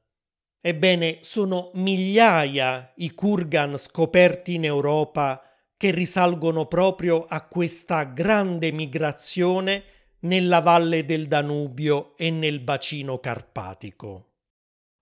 Ebbene, 0.60 1.18
sono 1.22 1.70
migliaia 1.74 2.92
i 2.96 3.12
Kurgan 3.12 3.78
scoperti 3.78 4.54
in 4.54 4.64
Europa 4.64 5.42
che 5.76 5.92
risalgono 5.92 6.66
proprio 6.66 7.24
a 7.28 7.46
questa 7.46 8.02
grande 8.02 8.72
migrazione 8.72 9.84
nella 10.20 10.60
valle 10.60 11.04
del 11.04 11.26
Danubio 11.26 12.16
e 12.16 12.30
nel 12.30 12.58
bacino 12.60 13.20
carpatico. 13.20 14.32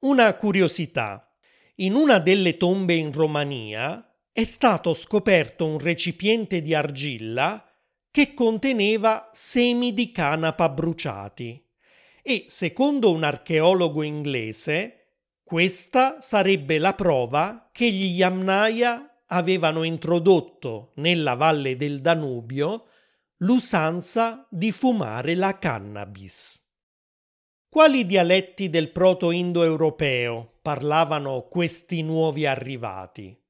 Una 0.00 0.34
curiosità. 0.34 1.34
In 1.76 1.94
una 1.94 2.18
delle 2.18 2.58
tombe 2.58 2.94
in 2.94 3.12
Romania 3.12 4.14
è 4.30 4.44
stato 4.44 4.92
scoperto 4.92 5.64
un 5.64 5.78
recipiente 5.78 6.60
di 6.60 6.74
argilla 6.74 7.66
che 8.10 8.34
conteneva 8.34 9.30
semi 9.32 9.94
di 9.94 10.12
canapa 10.12 10.68
bruciati 10.68 11.62
e, 12.22 12.44
secondo 12.48 13.12
un 13.12 13.24
archeologo 13.24 14.02
inglese, 14.02 14.95
questa 15.46 16.20
sarebbe 16.20 16.78
la 16.78 16.94
prova 16.94 17.68
che 17.70 17.88
gli 17.88 18.16
Yamnaya 18.16 19.22
avevano 19.26 19.84
introdotto 19.84 20.90
nella 20.96 21.34
valle 21.34 21.76
del 21.76 22.00
Danubio 22.00 22.86
l'usanza 23.36 24.44
di 24.50 24.72
fumare 24.72 25.36
la 25.36 25.56
cannabis. 25.56 26.60
Quali 27.68 28.06
dialetti 28.06 28.68
del 28.68 28.90
proto-indoeuropeo 28.90 30.58
parlavano 30.62 31.46
questi 31.48 32.02
nuovi 32.02 32.44
arrivati? 32.44 33.40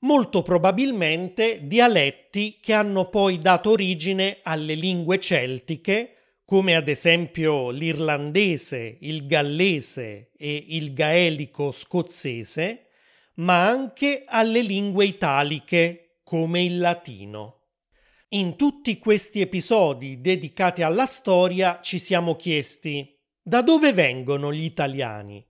molto 0.00 0.42
probabilmente 0.42 1.66
dialetti 1.66 2.58
che 2.60 2.72
hanno 2.72 3.08
poi 3.08 3.38
dato 3.38 3.70
origine 3.70 4.38
alle 4.42 4.74
lingue 4.74 5.18
celtiche, 5.18 6.15
come 6.46 6.76
ad 6.76 6.86
esempio 6.86 7.70
l'irlandese, 7.70 8.98
il 9.00 9.26
gallese 9.26 10.30
e 10.36 10.64
il 10.68 10.92
gaelico 10.92 11.72
scozzese, 11.72 12.86
ma 13.34 13.66
anche 13.66 14.22
alle 14.24 14.62
lingue 14.62 15.06
italiche, 15.06 16.20
come 16.22 16.62
il 16.62 16.78
latino. 16.78 17.62
In 18.28 18.54
tutti 18.54 18.96
questi 18.98 19.40
episodi 19.40 20.20
dedicati 20.20 20.82
alla 20.82 21.06
storia 21.06 21.80
ci 21.82 21.98
siamo 21.98 22.36
chiesti 22.36 23.12
da 23.42 23.60
dove 23.62 23.92
vengono 23.92 24.52
gli 24.52 24.64
italiani? 24.64 25.44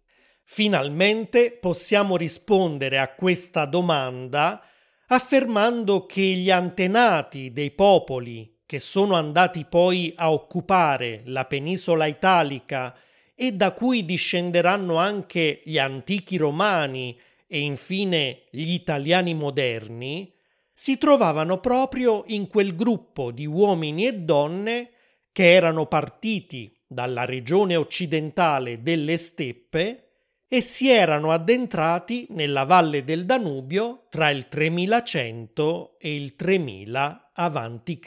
Finalmente 0.45 1.53
possiamo 1.53 2.17
rispondere 2.17 2.99
a 2.99 3.15
questa 3.15 3.67
domanda 3.67 4.63
affermando 5.09 6.07
che 6.07 6.23
gli 6.23 6.51
antenati 6.51 7.53
dei 7.53 7.71
popoli 7.71 8.56
che 8.67 8.81
sono 8.81 9.15
andati 9.15 9.65
poi 9.65 10.13
a 10.17 10.33
occupare 10.33 11.23
la 11.27 11.45
penisola 11.45 12.07
italica 12.07 12.95
e 13.35 13.53
da 13.53 13.73
cui 13.73 14.05
discenderanno 14.05 14.97
anche 14.97 15.61
gli 15.65 15.79
antichi 15.79 16.37
romani 16.37 17.17
e 17.47 17.61
infine 17.61 18.43
gli 18.51 18.73
italiani 18.73 19.35
moderni, 19.35 20.33
si 20.75 20.99
trovavano 20.99 21.59
proprio 21.61 22.25
in 22.27 22.49
quel 22.49 22.75
gruppo 22.75 23.31
di 23.31 23.47
uomini 23.47 24.07
e 24.07 24.15
donne 24.15 24.91
che 25.33 25.53
erano 25.53 25.87
partiti 25.87 26.77
dalla 26.87 27.25
regione 27.25 27.77
occidentale 27.77 28.83
delle 28.83 29.17
steppe 29.17 30.03
e 30.49 30.61
si 30.61 30.91
erano 30.91 31.31
addentrati 31.31 32.27
nella 32.31 32.65
valle 32.65 33.05
del 33.05 33.27
Danubio 33.27 34.07
tra 34.11 34.31
il 34.31 34.49
3100 34.49 35.97
e 35.99 36.15
il 36.15 36.37
3000 36.37 37.26
a.C. 37.37 38.03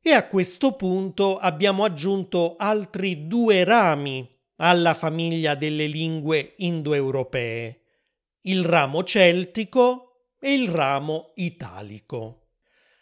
E 0.00 0.12
a 0.12 0.26
questo 0.26 0.72
punto 0.72 1.38
abbiamo 1.38 1.84
aggiunto 1.84 2.56
altri 2.56 3.26
due 3.26 3.62
rami 3.64 4.28
alla 4.56 4.94
famiglia 4.94 5.54
delle 5.54 5.86
lingue 5.86 6.54
indoeuropee, 6.56 7.80
il 8.42 8.64
ramo 8.64 9.02
celtico 9.04 10.32
e 10.40 10.54
il 10.54 10.68
ramo 10.68 11.32
italico. 11.36 12.48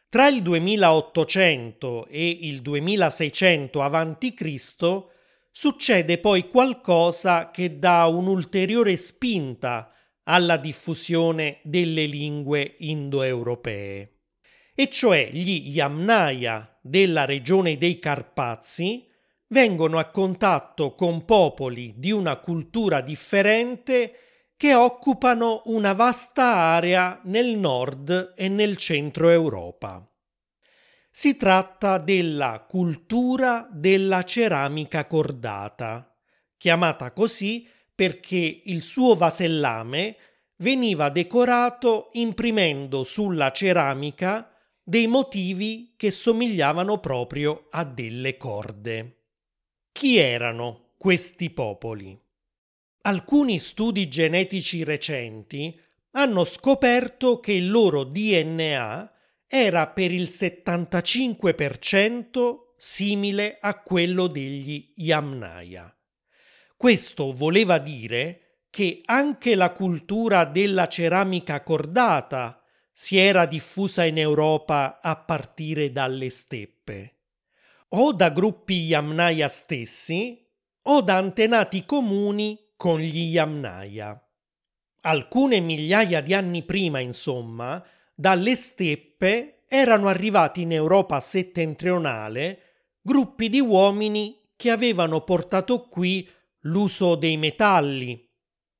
Tra 0.08 0.28
il 0.28 0.42
2800 0.42 2.06
e 2.06 2.28
il 2.28 2.60
2600 2.60 3.80
a.C 3.80 5.10
succede 5.50 6.18
poi 6.18 6.48
qualcosa 6.48 7.50
che 7.50 7.78
dà 7.78 8.06
un'ulteriore 8.06 8.96
spinta 8.96 9.92
alla 10.24 10.56
diffusione 10.56 11.60
delle 11.62 12.06
lingue 12.06 12.74
indoeuropee. 12.78 14.11
E 14.74 14.88
cioè 14.88 15.28
gli 15.30 15.68
Yamnaya 15.68 16.78
della 16.80 17.26
regione 17.26 17.76
dei 17.76 17.98
Carpazi 17.98 19.06
vengono 19.48 19.98
a 19.98 20.06
contatto 20.06 20.94
con 20.94 21.26
popoli 21.26 21.92
di 21.96 22.10
una 22.10 22.36
cultura 22.36 23.02
differente 23.02 24.14
che 24.56 24.74
occupano 24.74 25.62
una 25.66 25.92
vasta 25.92 26.44
area 26.44 27.20
nel 27.24 27.58
nord 27.58 28.32
e 28.34 28.48
nel 28.48 28.78
centro 28.78 29.28
Europa. 29.28 30.06
Si 31.10 31.36
tratta 31.36 31.98
della 31.98 32.64
cultura 32.66 33.68
della 33.70 34.24
ceramica 34.24 35.06
cordata, 35.06 36.16
chiamata 36.56 37.12
così 37.12 37.68
perché 37.94 38.62
il 38.64 38.80
suo 38.80 39.14
vasellame 39.16 40.16
veniva 40.56 41.10
decorato 41.10 42.08
imprimendo 42.12 43.04
sulla 43.04 43.52
ceramica 43.52 44.51
dei 44.92 45.06
motivi 45.06 45.94
che 45.96 46.10
somigliavano 46.10 47.00
proprio 47.00 47.68
a 47.70 47.82
delle 47.82 48.36
corde. 48.36 49.20
Chi 49.90 50.18
erano 50.18 50.90
questi 50.98 51.48
popoli? 51.48 52.20
Alcuni 53.04 53.58
studi 53.58 54.06
genetici 54.08 54.84
recenti 54.84 55.80
hanno 56.10 56.44
scoperto 56.44 57.40
che 57.40 57.52
il 57.52 57.70
loro 57.70 58.04
DNA 58.04 59.12
era 59.46 59.88
per 59.88 60.12
il 60.12 60.24
75% 60.24 62.56
simile 62.76 63.56
a 63.62 63.80
quello 63.80 64.26
degli 64.26 64.92
Yamnaya. 64.96 65.90
Questo 66.76 67.32
voleva 67.32 67.78
dire 67.78 68.66
che 68.68 69.00
anche 69.06 69.54
la 69.54 69.72
cultura 69.72 70.44
della 70.44 70.86
ceramica 70.86 71.62
cordata 71.62 72.61
si 72.92 73.16
era 73.16 73.46
diffusa 73.46 74.04
in 74.04 74.18
Europa 74.18 75.00
a 75.00 75.16
partire 75.16 75.90
dalle 75.90 76.30
steppe, 76.30 77.16
o 77.88 78.12
da 78.12 78.30
gruppi 78.30 78.84
Yamnaya 78.84 79.48
stessi, 79.48 80.46
o 80.82 81.00
da 81.00 81.16
antenati 81.16 81.84
comuni 81.84 82.58
con 82.76 83.00
gli 83.00 83.30
Yamnaya. 83.30 84.20
Alcune 85.00 85.60
migliaia 85.60 86.20
di 86.20 86.34
anni 86.34 86.62
prima, 86.62 87.00
insomma, 87.00 87.84
dalle 88.14 88.56
steppe 88.56 89.64
erano 89.66 90.08
arrivati 90.08 90.62
in 90.62 90.72
Europa 90.72 91.18
settentrionale 91.18 92.60
gruppi 93.00 93.48
di 93.48 93.60
uomini 93.60 94.50
che 94.54 94.70
avevano 94.70 95.22
portato 95.22 95.88
qui 95.88 96.28
l'uso 96.60 97.16
dei 97.16 97.36
metalli, 97.36 98.28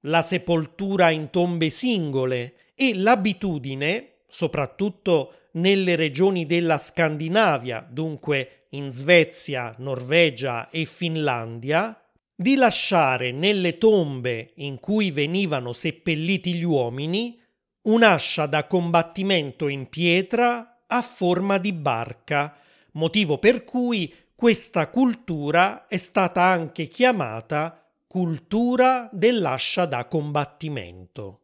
la 0.02 0.22
sepoltura 0.22 1.10
in 1.10 1.30
tombe 1.30 1.70
singole 1.70 2.71
e 2.82 2.96
l'abitudine, 2.96 4.14
soprattutto 4.28 5.34
nelle 5.52 5.94
regioni 5.94 6.46
della 6.46 6.78
Scandinavia, 6.78 7.86
dunque 7.88 8.64
in 8.70 8.88
Svezia, 8.90 9.72
Norvegia 9.78 10.68
e 10.68 10.84
Finlandia, 10.84 11.96
di 12.34 12.56
lasciare 12.56 13.30
nelle 13.30 13.78
tombe 13.78 14.50
in 14.56 14.80
cui 14.80 15.12
venivano 15.12 15.72
seppelliti 15.72 16.54
gli 16.54 16.64
uomini 16.64 17.38
un'ascia 17.82 18.46
da 18.46 18.66
combattimento 18.66 19.68
in 19.68 19.88
pietra 19.88 20.82
a 20.84 21.02
forma 21.02 21.58
di 21.58 21.72
barca, 21.72 22.56
motivo 22.94 23.38
per 23.38 23.62
cui 23.62 24.12
questa 24.34 24.88
cultura 24.88 25.86
è 25.86 25.98
stata 25.98 26.42
anche 26.42 26.88
chiamata 26.88 27.80
cultura 28.08 29.08
dell'ascia 29.12 29.86
da 29.86 30.06
combattimento. 30.06 31.41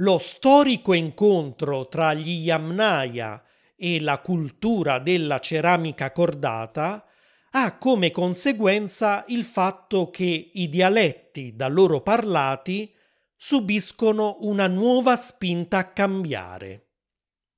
Lo 0.00 0.16
storico 0.16 0.94
incontro 0.94 1.88
tra 1.88 2.14
gli 2.14 2.44
Yamnaya 2.44 3.42
e 3.76 4.00
la 4.00 4.18
cultura 4.20 4.98
della 4.98 5.40
ceramica 5.40 6.10
cordata 6.10 7.04
ha 7.50 7.76
come 7.76 8.10
conseguenza 8.10 9.24
il 9.28 9.44
fatto 9.44 10.08
che 10.10 10.50
i 10.54 10.68
dialetti 10.70 11.54
da 11.54 11.68
loro 11.68 12.00
parlati 12.00 12.94
subiscono 13.36 14.38
una 14.40 14.68
nuova 14.68 15.18
spinta 15.18 15.78
a 15.78 15.92
cambiare. 15.92 16.86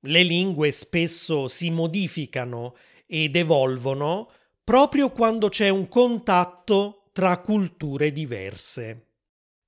Le 0.01 0.23
lingue 0.23 0.71
spesso 0.71 1.47
si 1.47 1.69
modificano 1.69 2.75
ed 3.05 3.37
evolvono 3.37 4.29
proprio 4.63 5.11
quando 5.11 5.47
c'è 5.47 5.69
un 5.69 5.87
contatto 5.87 7.09
tra 7.13 7.39
culture 7.39 8.11
diverse. 8.11 9.12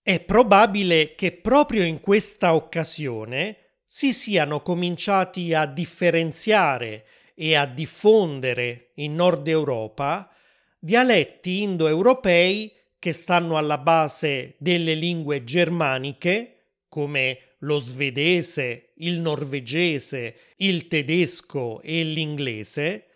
È 0.08 0.20
probabile 0.20 1.16
che 1.16 1.32
proprio 1.32 1.82
in 1.82 2.00
questa 2.00 2.54
occasione 2.54 3.58
si 3.88 4.14
siano 4.14 4.62
cominciati 4.62 5.52
a 5.56 5.66
differenziare 5.66 7.06
e 7.34 7.56
a 7.56 7.66
diffondere 7.66 8.92
in 8.98 9.16
Nord 9.16 9.48
Europa 9.48 10.32
dialetti 10.78 11.64
indoeuropei 11.64 12.72
che 13.00 13.14
stanno 13.14 13.58
alla 13.58 13.80
base 13.80 14.54
delle 14.60 14.94
lingue 14.94 15.44
germaniche 15.44 16.84
come 16.88 17.56
lo 17.62 17.80
svedese, 17.80 18.92
il 18.98 19.18
norvegese, 19.18 20.36
il 20.58 20.86
tedesco 20.86 21.82
e 21.82 22.04
l'inglese, 22.04 23.08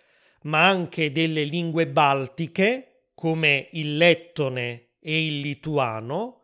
ma 0.45 0.67
anche 0.67 1.12
delle 1.12 1.43
lingue 1.43 1.86
baltiche 1.86 3.10
come 3.13 3.67
il 3.73 3.95
lettone 3.95 4.93
e 4.99 5.28
il 5.28 5.41
lituano 5.41 6.38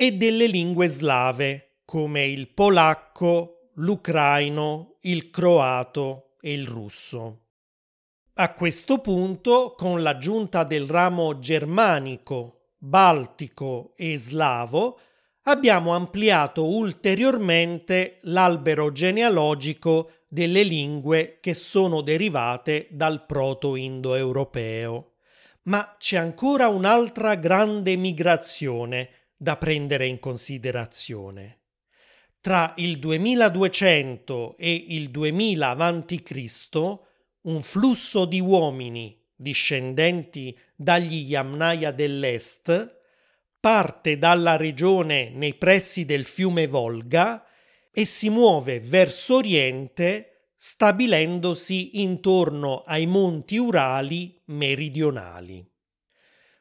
e 0.00 0.12
delle 0.12 0.46
lingue 0.46 0.86
slave 0.86 1.80
come 1.84 2.24
il 2.24 2.50
polacco, 2.50 3.70
l'ucraino, 3.74 4.98
il 5.00 5.28
croato 5.28 6.36
e 6.40 6.52
il 6.52 6.68
russo. 6.68 7.46
A 8.34 8.52
questo 8.52 9.00
punto, 9.00 9.74
con 9.76 10.00
l'aggiunta 10.00 10.62
del 10.62 10.86
ramo 10.86 11.40
germanico, 11.40 12.74
baltico 12.78 13.92
e 13.96 14.16
slavo, 14.16 15.00
abbiamo 15.42 15.90
ampliato 15.90 16.64
ulteriormente 16.64 18.18
l'albero 18.20 18.92
genealogico 18.92 20.12
delle 20.28 20.62
lingue 20.62 21.38
che 21.40 21.54
sono 21.54 22.02
derivate 22.02 22.86
dal 22.92 23.26
proto-indoeuropeo. 23.26 25.14
Ma 25.62 25.96
c'è 25.98 26.18
ancora 26.18 26.68
un'altra 26.68 27.34
grande 27.34 27.96
migrazione 27.96 29.10
da 29.38 29.56
prendere 29.56 30.06
in 30.06 30.18
considerazione. 30.18 31.60
Tra 32.40 32.74
il 32.76 32.98
2200 32.98 34.56
e 34.58 34.84
il 34.88 35.10
2000 35.10 35.70
a.C., 35.70 36.98
un 37.42 37.62
flusso 37.62 38.24
di 38.24 38.40
uomini 38.40 39.16
discendenti 39.34 40.58
dagli 40.74 41.30
Yamnaya 41.30 41.92
dell'Est 41.92 42.96
parte 43.60 44.18
dalla 44.18 44.56
regione 44.56 45.30
nei 45.30 45.54
pressi 45.54 46.04
del 46.04 46.24
fiume 46.24 46.66
Volga 46.66 47.44
e 47.92 48.04
si 48.04 48.30
muove 48.30 48.80
verso 48.80 49.36
oriente 49.36 50.50
stabilendosi 50.56 52.00
intorno 52.00 52.82
ai 52.82 53.06
monti 53.06 53.56
Urali 53.58 54.40
meridionali. 54.46 55.64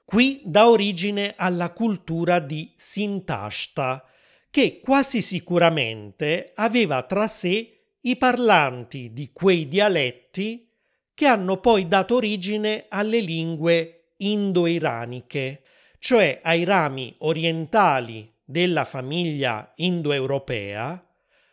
Qui 0.09 0.39
dà 0.45 0.69
origine 0.69 1.33
alla 1.35 1.73
cultura 1.73 2.39
di 2.39 2.71
Sintashta, 2.77 4.05
che 4.49 4.79
quasi 4.79 5.21
sicuramente 5.21 6.53
aveva 6.55 7.03
tra 7.03 7.27
sé 7.27 7.95
i 7.99 8.15
parlanti 8.15 9.11
di 9.11 9.31
quei 9.33 9.67
dialetti 9.67 10.71
che 11.13 11.25
hanno 11.25 11.57
poi 11.57 11.89
dato 11.89 12.15
origine 12.15 12.85
alle 12.87 13.19
lingue 13.19 14.13
indo-iraniche, 14.19 15.63
cioè 15.99 16.39
ai 16.41 16.63
rami 16.63 17.13
orientali 17.17 18.33
della 18.45 18.85
famiglia 18.85 19.73
indoeuropea, 19.75 21.05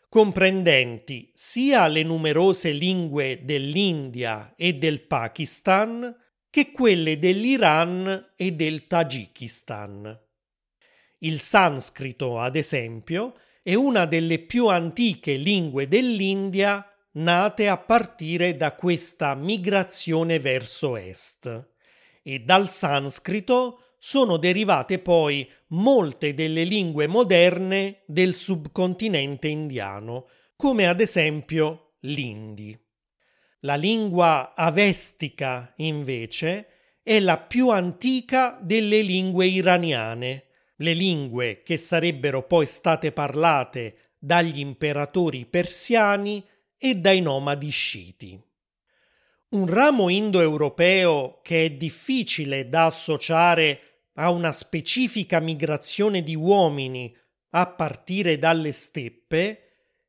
comprendenti 0.08 1.32
sia 1.34 1.88
le 1.88 2.04
numerose 2.04 2.70
lingue 2.70 3.40
dell'India 3.42 4.54
e 4.56 4.74
del 4.74 5.00
Pakistan 5.00 6.22
che 6.54 6.70
quelle 6.70 7.18
dell'Iran 7.18 8.34
e 8.36 8.52
del 8.52 8.86
Tagikistan. 8.86 10.20
Il 11.18 11.40
sanscrito, 11.40 12.38
ad 12.38 12.54
esempio, 12.54 13.34
è 13.60 13.74
una 13.74 14.04
delle 14.04 14.38
più 14.38 14.68
antiche 14.68 15.34
lingue 15.34 15.88
dell'India 15.88 16.88
nate 17.14 17.66
a 17.66 17.76
partire 17.76 18.56
da 18.56 18.76
questa 18.76 19.34
migrazione 19.34 20.38
verso 20.38 20.94
est 20.94 21.70
e 22.22 22.38
dal 22.38 22.70
sanscrito 22.70 23.94
sono 23.98 24.36
derivate 24.36 25.00
poi 25.00 25.50
molte 25.70 26.34
delle 26.34 26.62
lingue 26.62 27.08
moderne 27.08 28.02
del 28.06 28.32
subcontinente 28.32 29.48
indiano, 29.48 30.28
come 30.54 30.86
ad 30.86 31.00
esempio 31.00 31.94
l'indi. 32.02 32.83
La 33.64 33.76
lingua 33.76 34.52
avestica, 34.54 35.72
invece, 35.76 36.66
è 37.02 37.18
la 37.18 37.38
più 37.38 37.70
antica 37.70 38.58
delle 38.60 39.00
lingue 39.00 39.46
iraniane, 39.46 40.44
le 40.76 40.92
lingue 40.92 41.62
che 41.62 41.78
sarebbero 41.78 42.42
poi 42.46 42.66
state 42.66 43.10
parlate 43.10 44.12
dagli 44.18 44.58
imperatori 44.58 45.46
persiani 45.46 46.44
e 46.76 46.96
dai 46.96 47.22
nomadi 47.22 47.70
sciti. 47.70 48.38
Un 49.50 49.66
ramo 49.66 50.10
indoeuropeo 50.10 51.40
che 51.42 51.64
è 51.64 51.70
difficile 51.70 52.68
da 52.68 52.84
associare 52.84 53.80
a 54.16 54.30
una 54.30 54.52
specifica 54.52 55.40
migrazione 55.40 56.22
di 56.22 56.34
uomini 56.34 57.16
a 57.50 57.66
partire 57.66 58.38
dalle 58.38 58.72
steppe 58.72 59.60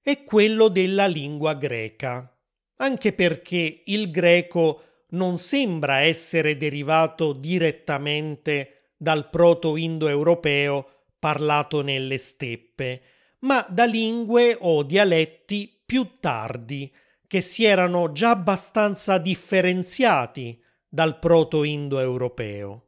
è 0.02 0.26
quello 0.26 0.68
della 0.68 1.08
lingua 1.08 1.54
greca, 1.54 2.35
anche 2.78 3.14
perché 3.14 3.82
il 3.86 4.12
greco 4.12 4.82
non 5.10 5.38
sembra 5.38 6.00
essere 6.00 6.58
derivato 6.58 7.34
direttamente 7.34 8.92
dal 8.98 9.30
proto-indoeuropeo 9.30 10.90
parlato 11.20 11.82
nelle 11.82 12.18
steppe, 12.18 13.02
ma 13.40 13.66
da 13.70 13.86
lingue 13.86 14.58
o 14.60 14.84
dialetti 14.84 15.82
più 15.86 16.20
tardi, 16.20 16.94
che 17.28 17.42
si 17.42 17.64
erano 17.64 18.12
già 18.12 18.32
abbastanza 18.32 19.18
differenziati 19.18 20.62
dal 20.88 21.20
proto-indoeuropeo. 21.20 22.86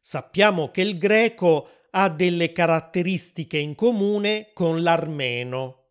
Sappiamo 0.00 0.70
che 0.70 0.82
il 0.82 0.98
greco 0.98 1.68
ha 1.90 2.08
delle 2.08 2.52
caratteristiche 2.52 3.58
in 3.58 3.74
comune 3.74 4.50
con 4.52 4.82
l'armeno, 4.82 5.81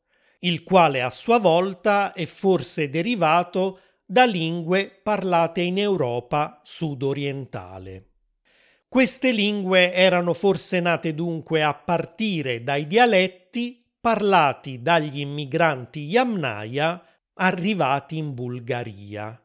il 0.43 0.63
quale 0.63 1.01
a 1.01 1.09
sua 1.09 1.39
volta 1.39 2.13
è 2.13 2.25
forse 2.25 2.89
derivato 2.89 3.79
da 4.05 4.25
lingue 4.25 4.99
parlate 5.03 5.61
in 5.61 5.77
Europa 5.77 6.59
sudorientale. 6.63 8.07
Queste 8.87 9.31
lingue 9.31 9.93
erano 9.93 10.33
forse 10.33 10.79
nate 10.79 11.13
dunque 11.13 11.63
a 11.63 11.73
partire 11.73 12.63
dai 12.63 12.87
dialetti 12.87 13.81
parlati 14.01 14.81
dagli 14.81 15.19
immigranti 15.19 16.01
Yamnaya 16.01 17.01
arrivati 17.35 18.17
in 18.17 18.33
Bulgaria. 18.33 19.39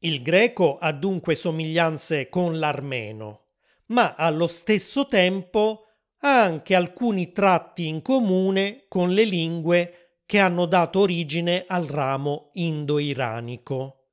Il 0.00 0.22
greco 0.22 0.78
ha 0.78 0.92
dunque 0.92 1.34
somiglianze 1.34 2.28
con 2.28 2.58
l'armeno, 2.58 3.46
ma 3.86 4.14
allo 4.14 4.46
stesso 4.46 5.08
tempo 5.08 5.86
ha 6.20 6.42
anche 6.42 6.74
alcuni 6.74 7.32
tratti 7.32 7.86
in 7.88 8.02
comune 8.02 8.84
con 8.86 9.10
le 9.10 9.24
lingue 9.24 10.07
che 10.28 10.40
hanno 10.40 10.66
dato 10.66 10.98
origine 10.98 11.64
al 11.66 11.86
ramo 11.86 12.50
indo-iranico. 12.52 14.08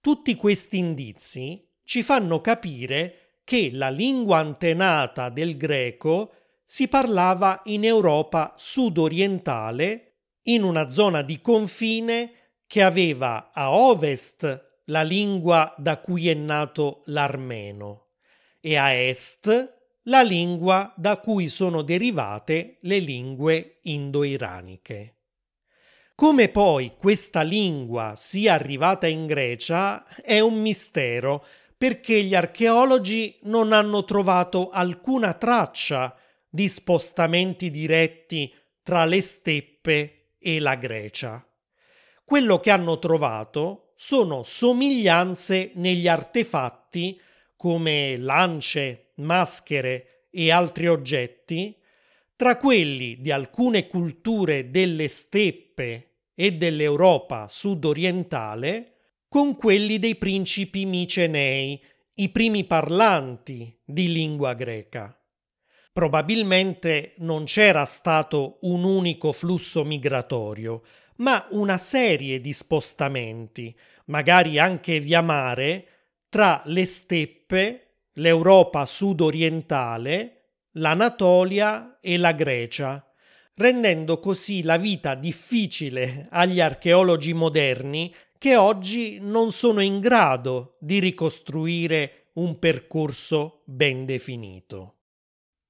Tutti 0.00 0.36
questi 0.36 0.78
indizi 0.78 1.68
ci 1.82 2.04
fanno 2.04 2.40
capire 2.40 3.40
che 3.42 3.70
la 3.72 3.90
lingua 3.90 4.38
antenata 4.38 5.30
del 5.30 5.56
greco 5.56 6.32
si 6.64 6.86
parlava 6.86 7.62
in 7.64 7.82
Europa 7.82 8.54
sudorientale, 8.56 10.18
in 10.42 10.62
una 10.62 10.90
zona 10.90 11.22
di 11.22 11.40
confine 11.40 12.52
che 12.68 12.84
aveva 12.84 13.50
a 13.52 13.72
ovest 13.72 14.82
la 14.84 15.02
lingua 15.02 15.74
da 15.76 15.98
cui 15.98 16.28
è 16.28 16.34
nato 16.34 17.02
l'armeno 17.06 18.10
e 18.60 18.76
a 18.76 18.92
est 18.92 19.74
la 20.02 20.22
lingua 20.22 20.94
da 20.96 21.18
cui 21.18 21.48
sono 21.48 21.82
derivate 21.82 22.78
le 22.82 22.98
lingue 23.00 23.80
indo-iraniche. 23.82 25.17
Come 26.20 26.48
poi 26.48 26.94
questa 26.98 27.42
lingua 27.42 28.14
sia 28.16 28.54
arrivata 28.54 29.06
in 29.06 29.26
Grecia 29.26 30.04
è 30.20 30.40
un 30.40 30.60
mistero 30.60 31.46
perché 31.76 32.24
gli 32.24 32.34
archeologi 32.34 33.38
non 33.42 33.72
hanno 33.72 34.02
trovato 34.02 34.68
alcuna 34.70 35.34
traccia 35.34 36.16
di 36.48 36.68
spostamenti 36.68 37.70
diretti 37.70 38.52
tra 38.82 39.04
le 39.04 39.22
steppe 39.22 40.30
e 40.40 40.58
la 40.58 40.74
Grecia. 40.74 41.46
Quello 42.24 42.58
che 42.58 42.72
hanno 42.72 42.98
trovato 42.98 43.92
sono 43.94 44.42
somiglianze 44.42 45.70
negli 45.74 46.08
artefatti 46.08 47.16
come 47.54 48.16
lance, 48.16 49.12
maschere 49.18 50.24
e 50.30 50.50
altri 50.50 50.88
oggetti 50.88 51.76
tra 52.34 52.56
quelli 52.56 53.20
di 53.20 53.30
alcune 53.30 53.86
culture 53.86 54.70
delle 54.70 55.06
steppe 55.06 56.07
e 56.40 56.52
dell'Europa 56.52 57.48
sudorientale 57.50 58.92
con 59.26 59.56
quelli 59.56 59.98
dei 59.98 60.14
principi 60.14 60.86
micenei, 60.86 61.82
i 62.14 62.28
primi 62.28 62.62
parlanti 62.62 63.76
di 63.84 64.12
lingua 64.12 64.54
greca. 64.54 65.20
Probabilmente 65.92 67.14
non 67.18 67.42
c'era 67.42 67.84
stato 67.84 68.58
un 68.60 68.84
unico 68.84 69.32
flusso 69.32 69.84
migratorio, 69.84 70.82
ma 71.16 71.44
una 71.50 71.76
serie 71.76 72.40
di 72.40 72.52
spostamenti, 72.52 73.76
magari 74.04 74.60
anche 74.60 75.00
via 75.00 75.22
mare, 75.22 75.86
tra 76.28 76.62
le 76.66 76.86
steppe, 76.86 77.96
l'Europa 78.12 78.86
sudorientale, 78.86 80.50
l'Anatolia 80.74 81.98
e 82.00 82.16
la 82.16 82.30
Grecia, 82.30 83.07
rendendo 83.58 84.20
così 84.20 84.62
la 84.62 84.76
vita 84.76 85.16
difficile 85.16 86.28
agli 86.30 86.60
archeologi 86.60 87.32
moderni 87.32 88.14
che 88.38 88.54
oggi 88.54 89.18
non 89.20 89.50
sono 89.50 89.80
in 89.80 89.98
grado 89.98 90.76
di 90.78 91.00
ricostruire 91.00 92.30
un 92.34 92.58
percorso 92.60 93.62
ben 93.64 94.04
definito. 94.04 94.94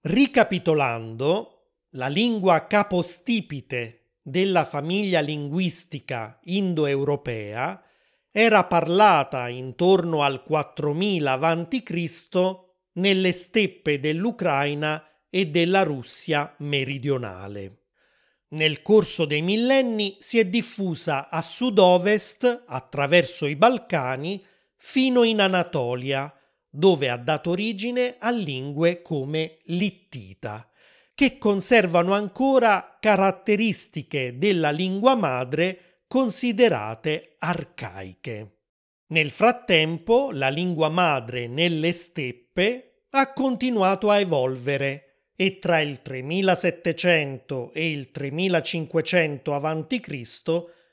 Ricapitolando, 0.03 1.55
la 1.93 2.09
lingua 2.09 2.67
capostipite 2.67 4.17
della 4.21 4.67
famiglia 4.67 5.21
linguistica 5.21 6.39
indoeuropea 6.43 7.83
era 8.31 8.65
parlata 8.65 9.49
intorno 9.49 10.23
al 10.23 10.43
4000 10.43 11.33
a.C. 11.33 12.57
nelle 12.93 13.33
steppe 13.33 13.99
dell'Ucraina 13.99 15.03
e 15.31 15.47
della 15.47 15.85
Russia 15.85 16.55
meridionale. 16.59 17.78
Nel 18.51 18.81
corso 18.81 19.27
dei 19.27 19.43
millenni 19.43 20.17
si 20.21 20.39
è 20.39 20.47
diffusa 20.47 21.29
a 21.29 21.43
sud-ovest 21.43 22.65
attraverso 22.67 23.47
i 23.47 23.57
Balcani 23.57 24.43
fino 24.77 25.23
in 25.23 25.41
Anatolia, 25.41 26.33
dove 26.71 27.11
ha 27.11 27.17
dato 27.19 27.51
origine 27.51 28.17
a 28.19 28.31
lingue 28.31 29.03
come 29.03 29.59
l'ittita, 29.65 30.67
che 31.15 31.37
conservano 31.37 32.15
ancora 32.15 32.97
caratteristiche 32.99 34.39
della 34.39 34.71
lingua 34.71 35.15
madre 35.15 36.03
considerate 36.09 37.37
arcaiche. 37.39 38.53
Nel 39.09 39.31
frattempo, 39.31 40.31
la 40.33 40.49
lingua 40.49 40.89
madre 40.89 41.49
nelle 41.49 41.93
steppe 41.93 43.05
ha 43.11 43.33
continuato 43.33 44.11
a 44.11 44.19
evolvere 44.19 45.08
e 45.41 45.61
tra 45.61 45.81
il 45.81 46.03
3700 46.03 47.71
e 47.73 47.91
il 47.91 48.11
3500 48.11 49.55
a.C. 49.55 50.23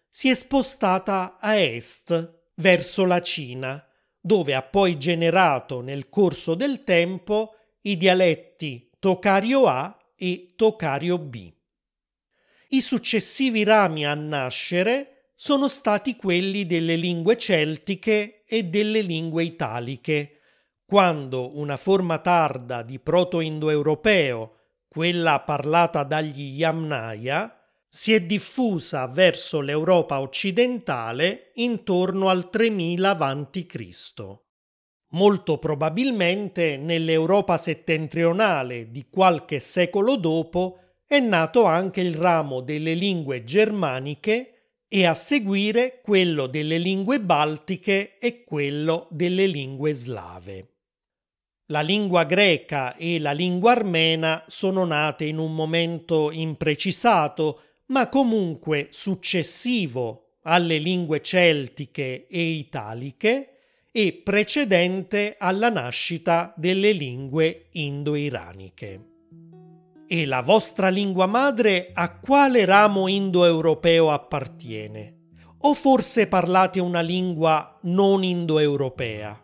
si 0.07 0.29
è 0.29 0.35
spostata 0.35 1.37
a 1.39 1.55
est, 1.55 2.41
verso 2.53 3.05
la 3.05 3.23
Cina, 3.23 3.83
dove 4.21 4.53
ha 4.53 4.61
poi 4.61 4.99
generato 4.99 5.81
nel 5.81 6.09
corso 6.09 6.53
del 6.53 6.83
tempo 6.83 7.55
i 7.81 7.97
dialetti 7.97 8.91
Tocario 8.99 9.65
A 9.65 9.97
e 10.15 10.53
Tocario 10.55 11.17
B. 11.17 11.51
I 12.67 12.81
successivi 12.81 13.63
rami 13.63 14.05
a 14.05 14.13
nascere 14.13 15.31
sono 15.33 15.67
stati 15.67 16.15
quelli 16.15 16.67
delle 16.67 16.95
lingue 16.95 17.35
celtiche 17.35 18.43
e 18.45 18.65
delle 18.65 19.01
lingue 19.01 19.43
italiche, 19.43 20.34
quando 20.85 21.57
una 21.57 21.77
forma 21.77 22.19
tarda 22.19 22.83
di 22.83 22.99
proto-indoeuropeo, 22.99 24.53
quella 24.87 25.39
parlata 25.41 26.03
dagli 26.03 26.57
Yamnaya, 26.57 27.59
si 27.89 28.13
è 28.13 28.21
diffusa 28.21 29.07
verso 29.07 29.61
l'Europa 29.61 30.21
occidentale 30.21 31.51
intorno 31.55 32.29
al 32.29 32.49
3000 32.49 33.17
a.C. 33.17 34.37
Molto 35.09 35.57
probabilmente 35.57 36.77
nell'Europa 36.77 37.57
settentrionale 37.57 38.91
di 38.91 39.07
qualche 39.09 39.59
secolo 39.59 40.17
dopo 40.17 40.79
è 41.05 41.19
nato 41.19 41.63
anche 41.63 42.01
il 42.01 42.15
ramo 42.15 42.61
delle 42.61 42.93
lingue 42.93 43.43
germaniche 43.43 44.73
e 44.87 45.05
a 45.05 45.13
seguire 45.13 46.01
quello 46.01 46.47
delle 46.47 46.77
lingue 46.77 47.19
baltiche 47.21 48.17
e 48.17 48.43
quello 48.43 49.07
delle 49.09 49.47
lingue 49.47 49.93
slave. 49.93 50.74
La 51.69 51.81
lingua 51.81 52.25
greca 52.25 52.95
e 52.95 53.17
la 53.17 53.31
lingua 53.31 53.71
armena 53.71 54.43
sono 54.45 54.85
nate 54.85 55.25
in 55.25 55.39
un 55.39 55.55
momento 55.55 56.29
imprecisato, 56.29 57.61
ma 57.87 58.07
comunque 58.07 58.89
successivo 58.91 60.35
alle 60.43 60.77
lingue 60.77 61.23
celtiche 61.23 62.27
e 62.27 62.39
italiche, 62.39 63.49
e 63.91 64.13
precedente 64.13 65.37
alla 65.39 65.69
nascita 65.69 66.53
delle 66.55 66.91
lingue 66.91 67.69
indo-iraniche. 67.71 69.05
E 70.05 70.25
la 70.27 70.41
vostra 70.41 70.89
lingua 70.89 71.25
madre 71.25 71.89
a 71.93 72.19
quale 72.19 72.65
ramo 72.65 73.07
indoeuropeo 73.07 74.11
appartiene? 74.11 75.13
O 75.61 75.73
forse 75.73 76.27
parlate 76.27 76.79
una 76.79 77.01
lingua 77.01 77.79
non 77.83 78.23
indoeuropea? 78.23 79.41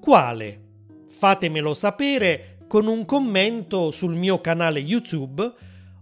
Quale? 0.00 0.65
Fatemelo 1.16 1.72
sapere 1.72 2.58
con 2.68 2.86
un 2.86 3.06
commento 3.06 3.90
sul 3.90 4.14
mio 4.14 4.42
canale 4.42 4.80
YouTube 4.80 5.50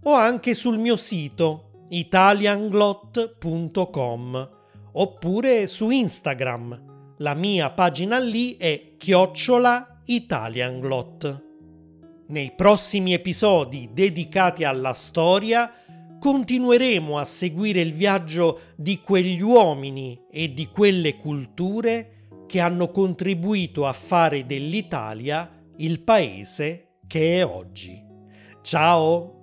o 0.03 0.13
anche 0.13 0.53
sul 0.55 0.77
mio 0.77 0.97
sito 0.97 1.85
italianglot.com 1.87 4.49
oppure 4.91 5.67
su 5.67 5.89
Instagram 5.89 7.13
la 7.19 7.33
mia 7.33 7.71
pagina 7.71 8.19
lì 8.19 8.57
è 8.57 8.95
chiocciola 8.97 10.01
italianglot. 10.03 11.43
Nei 12.27 12.51
prossimi 12.53 13.13
episodi 13.13 13.91
dedicati 13.93 14.65
alla 14.65 14.91
storia 14.91 15.71
continueremo 16.19 17.17
a 17.17 17.23
seguire 17.23 17.79
il 17.79 17.93
viaggio 17.93 18.59
di 18.75 18.99
quegli 18.99 19.41
uomini 19.41 20.19
e 20.29 20.53
di 20.53 20.67
quelle 20.67 21.15
culture 21.15 22.14
che 22.45 22.59
hanno 22.59 22.89
contribuito 22.89 23.85
a 23.85 23.93
fare 23.93 24.45
dell'Italia 24.45 25.49
il 25.77 26.01
paese 26.01 26.97
che 27.07 27.39
è 27.39 27.45
oggi. 27.45 28.03
Ciao! 28.61 29.34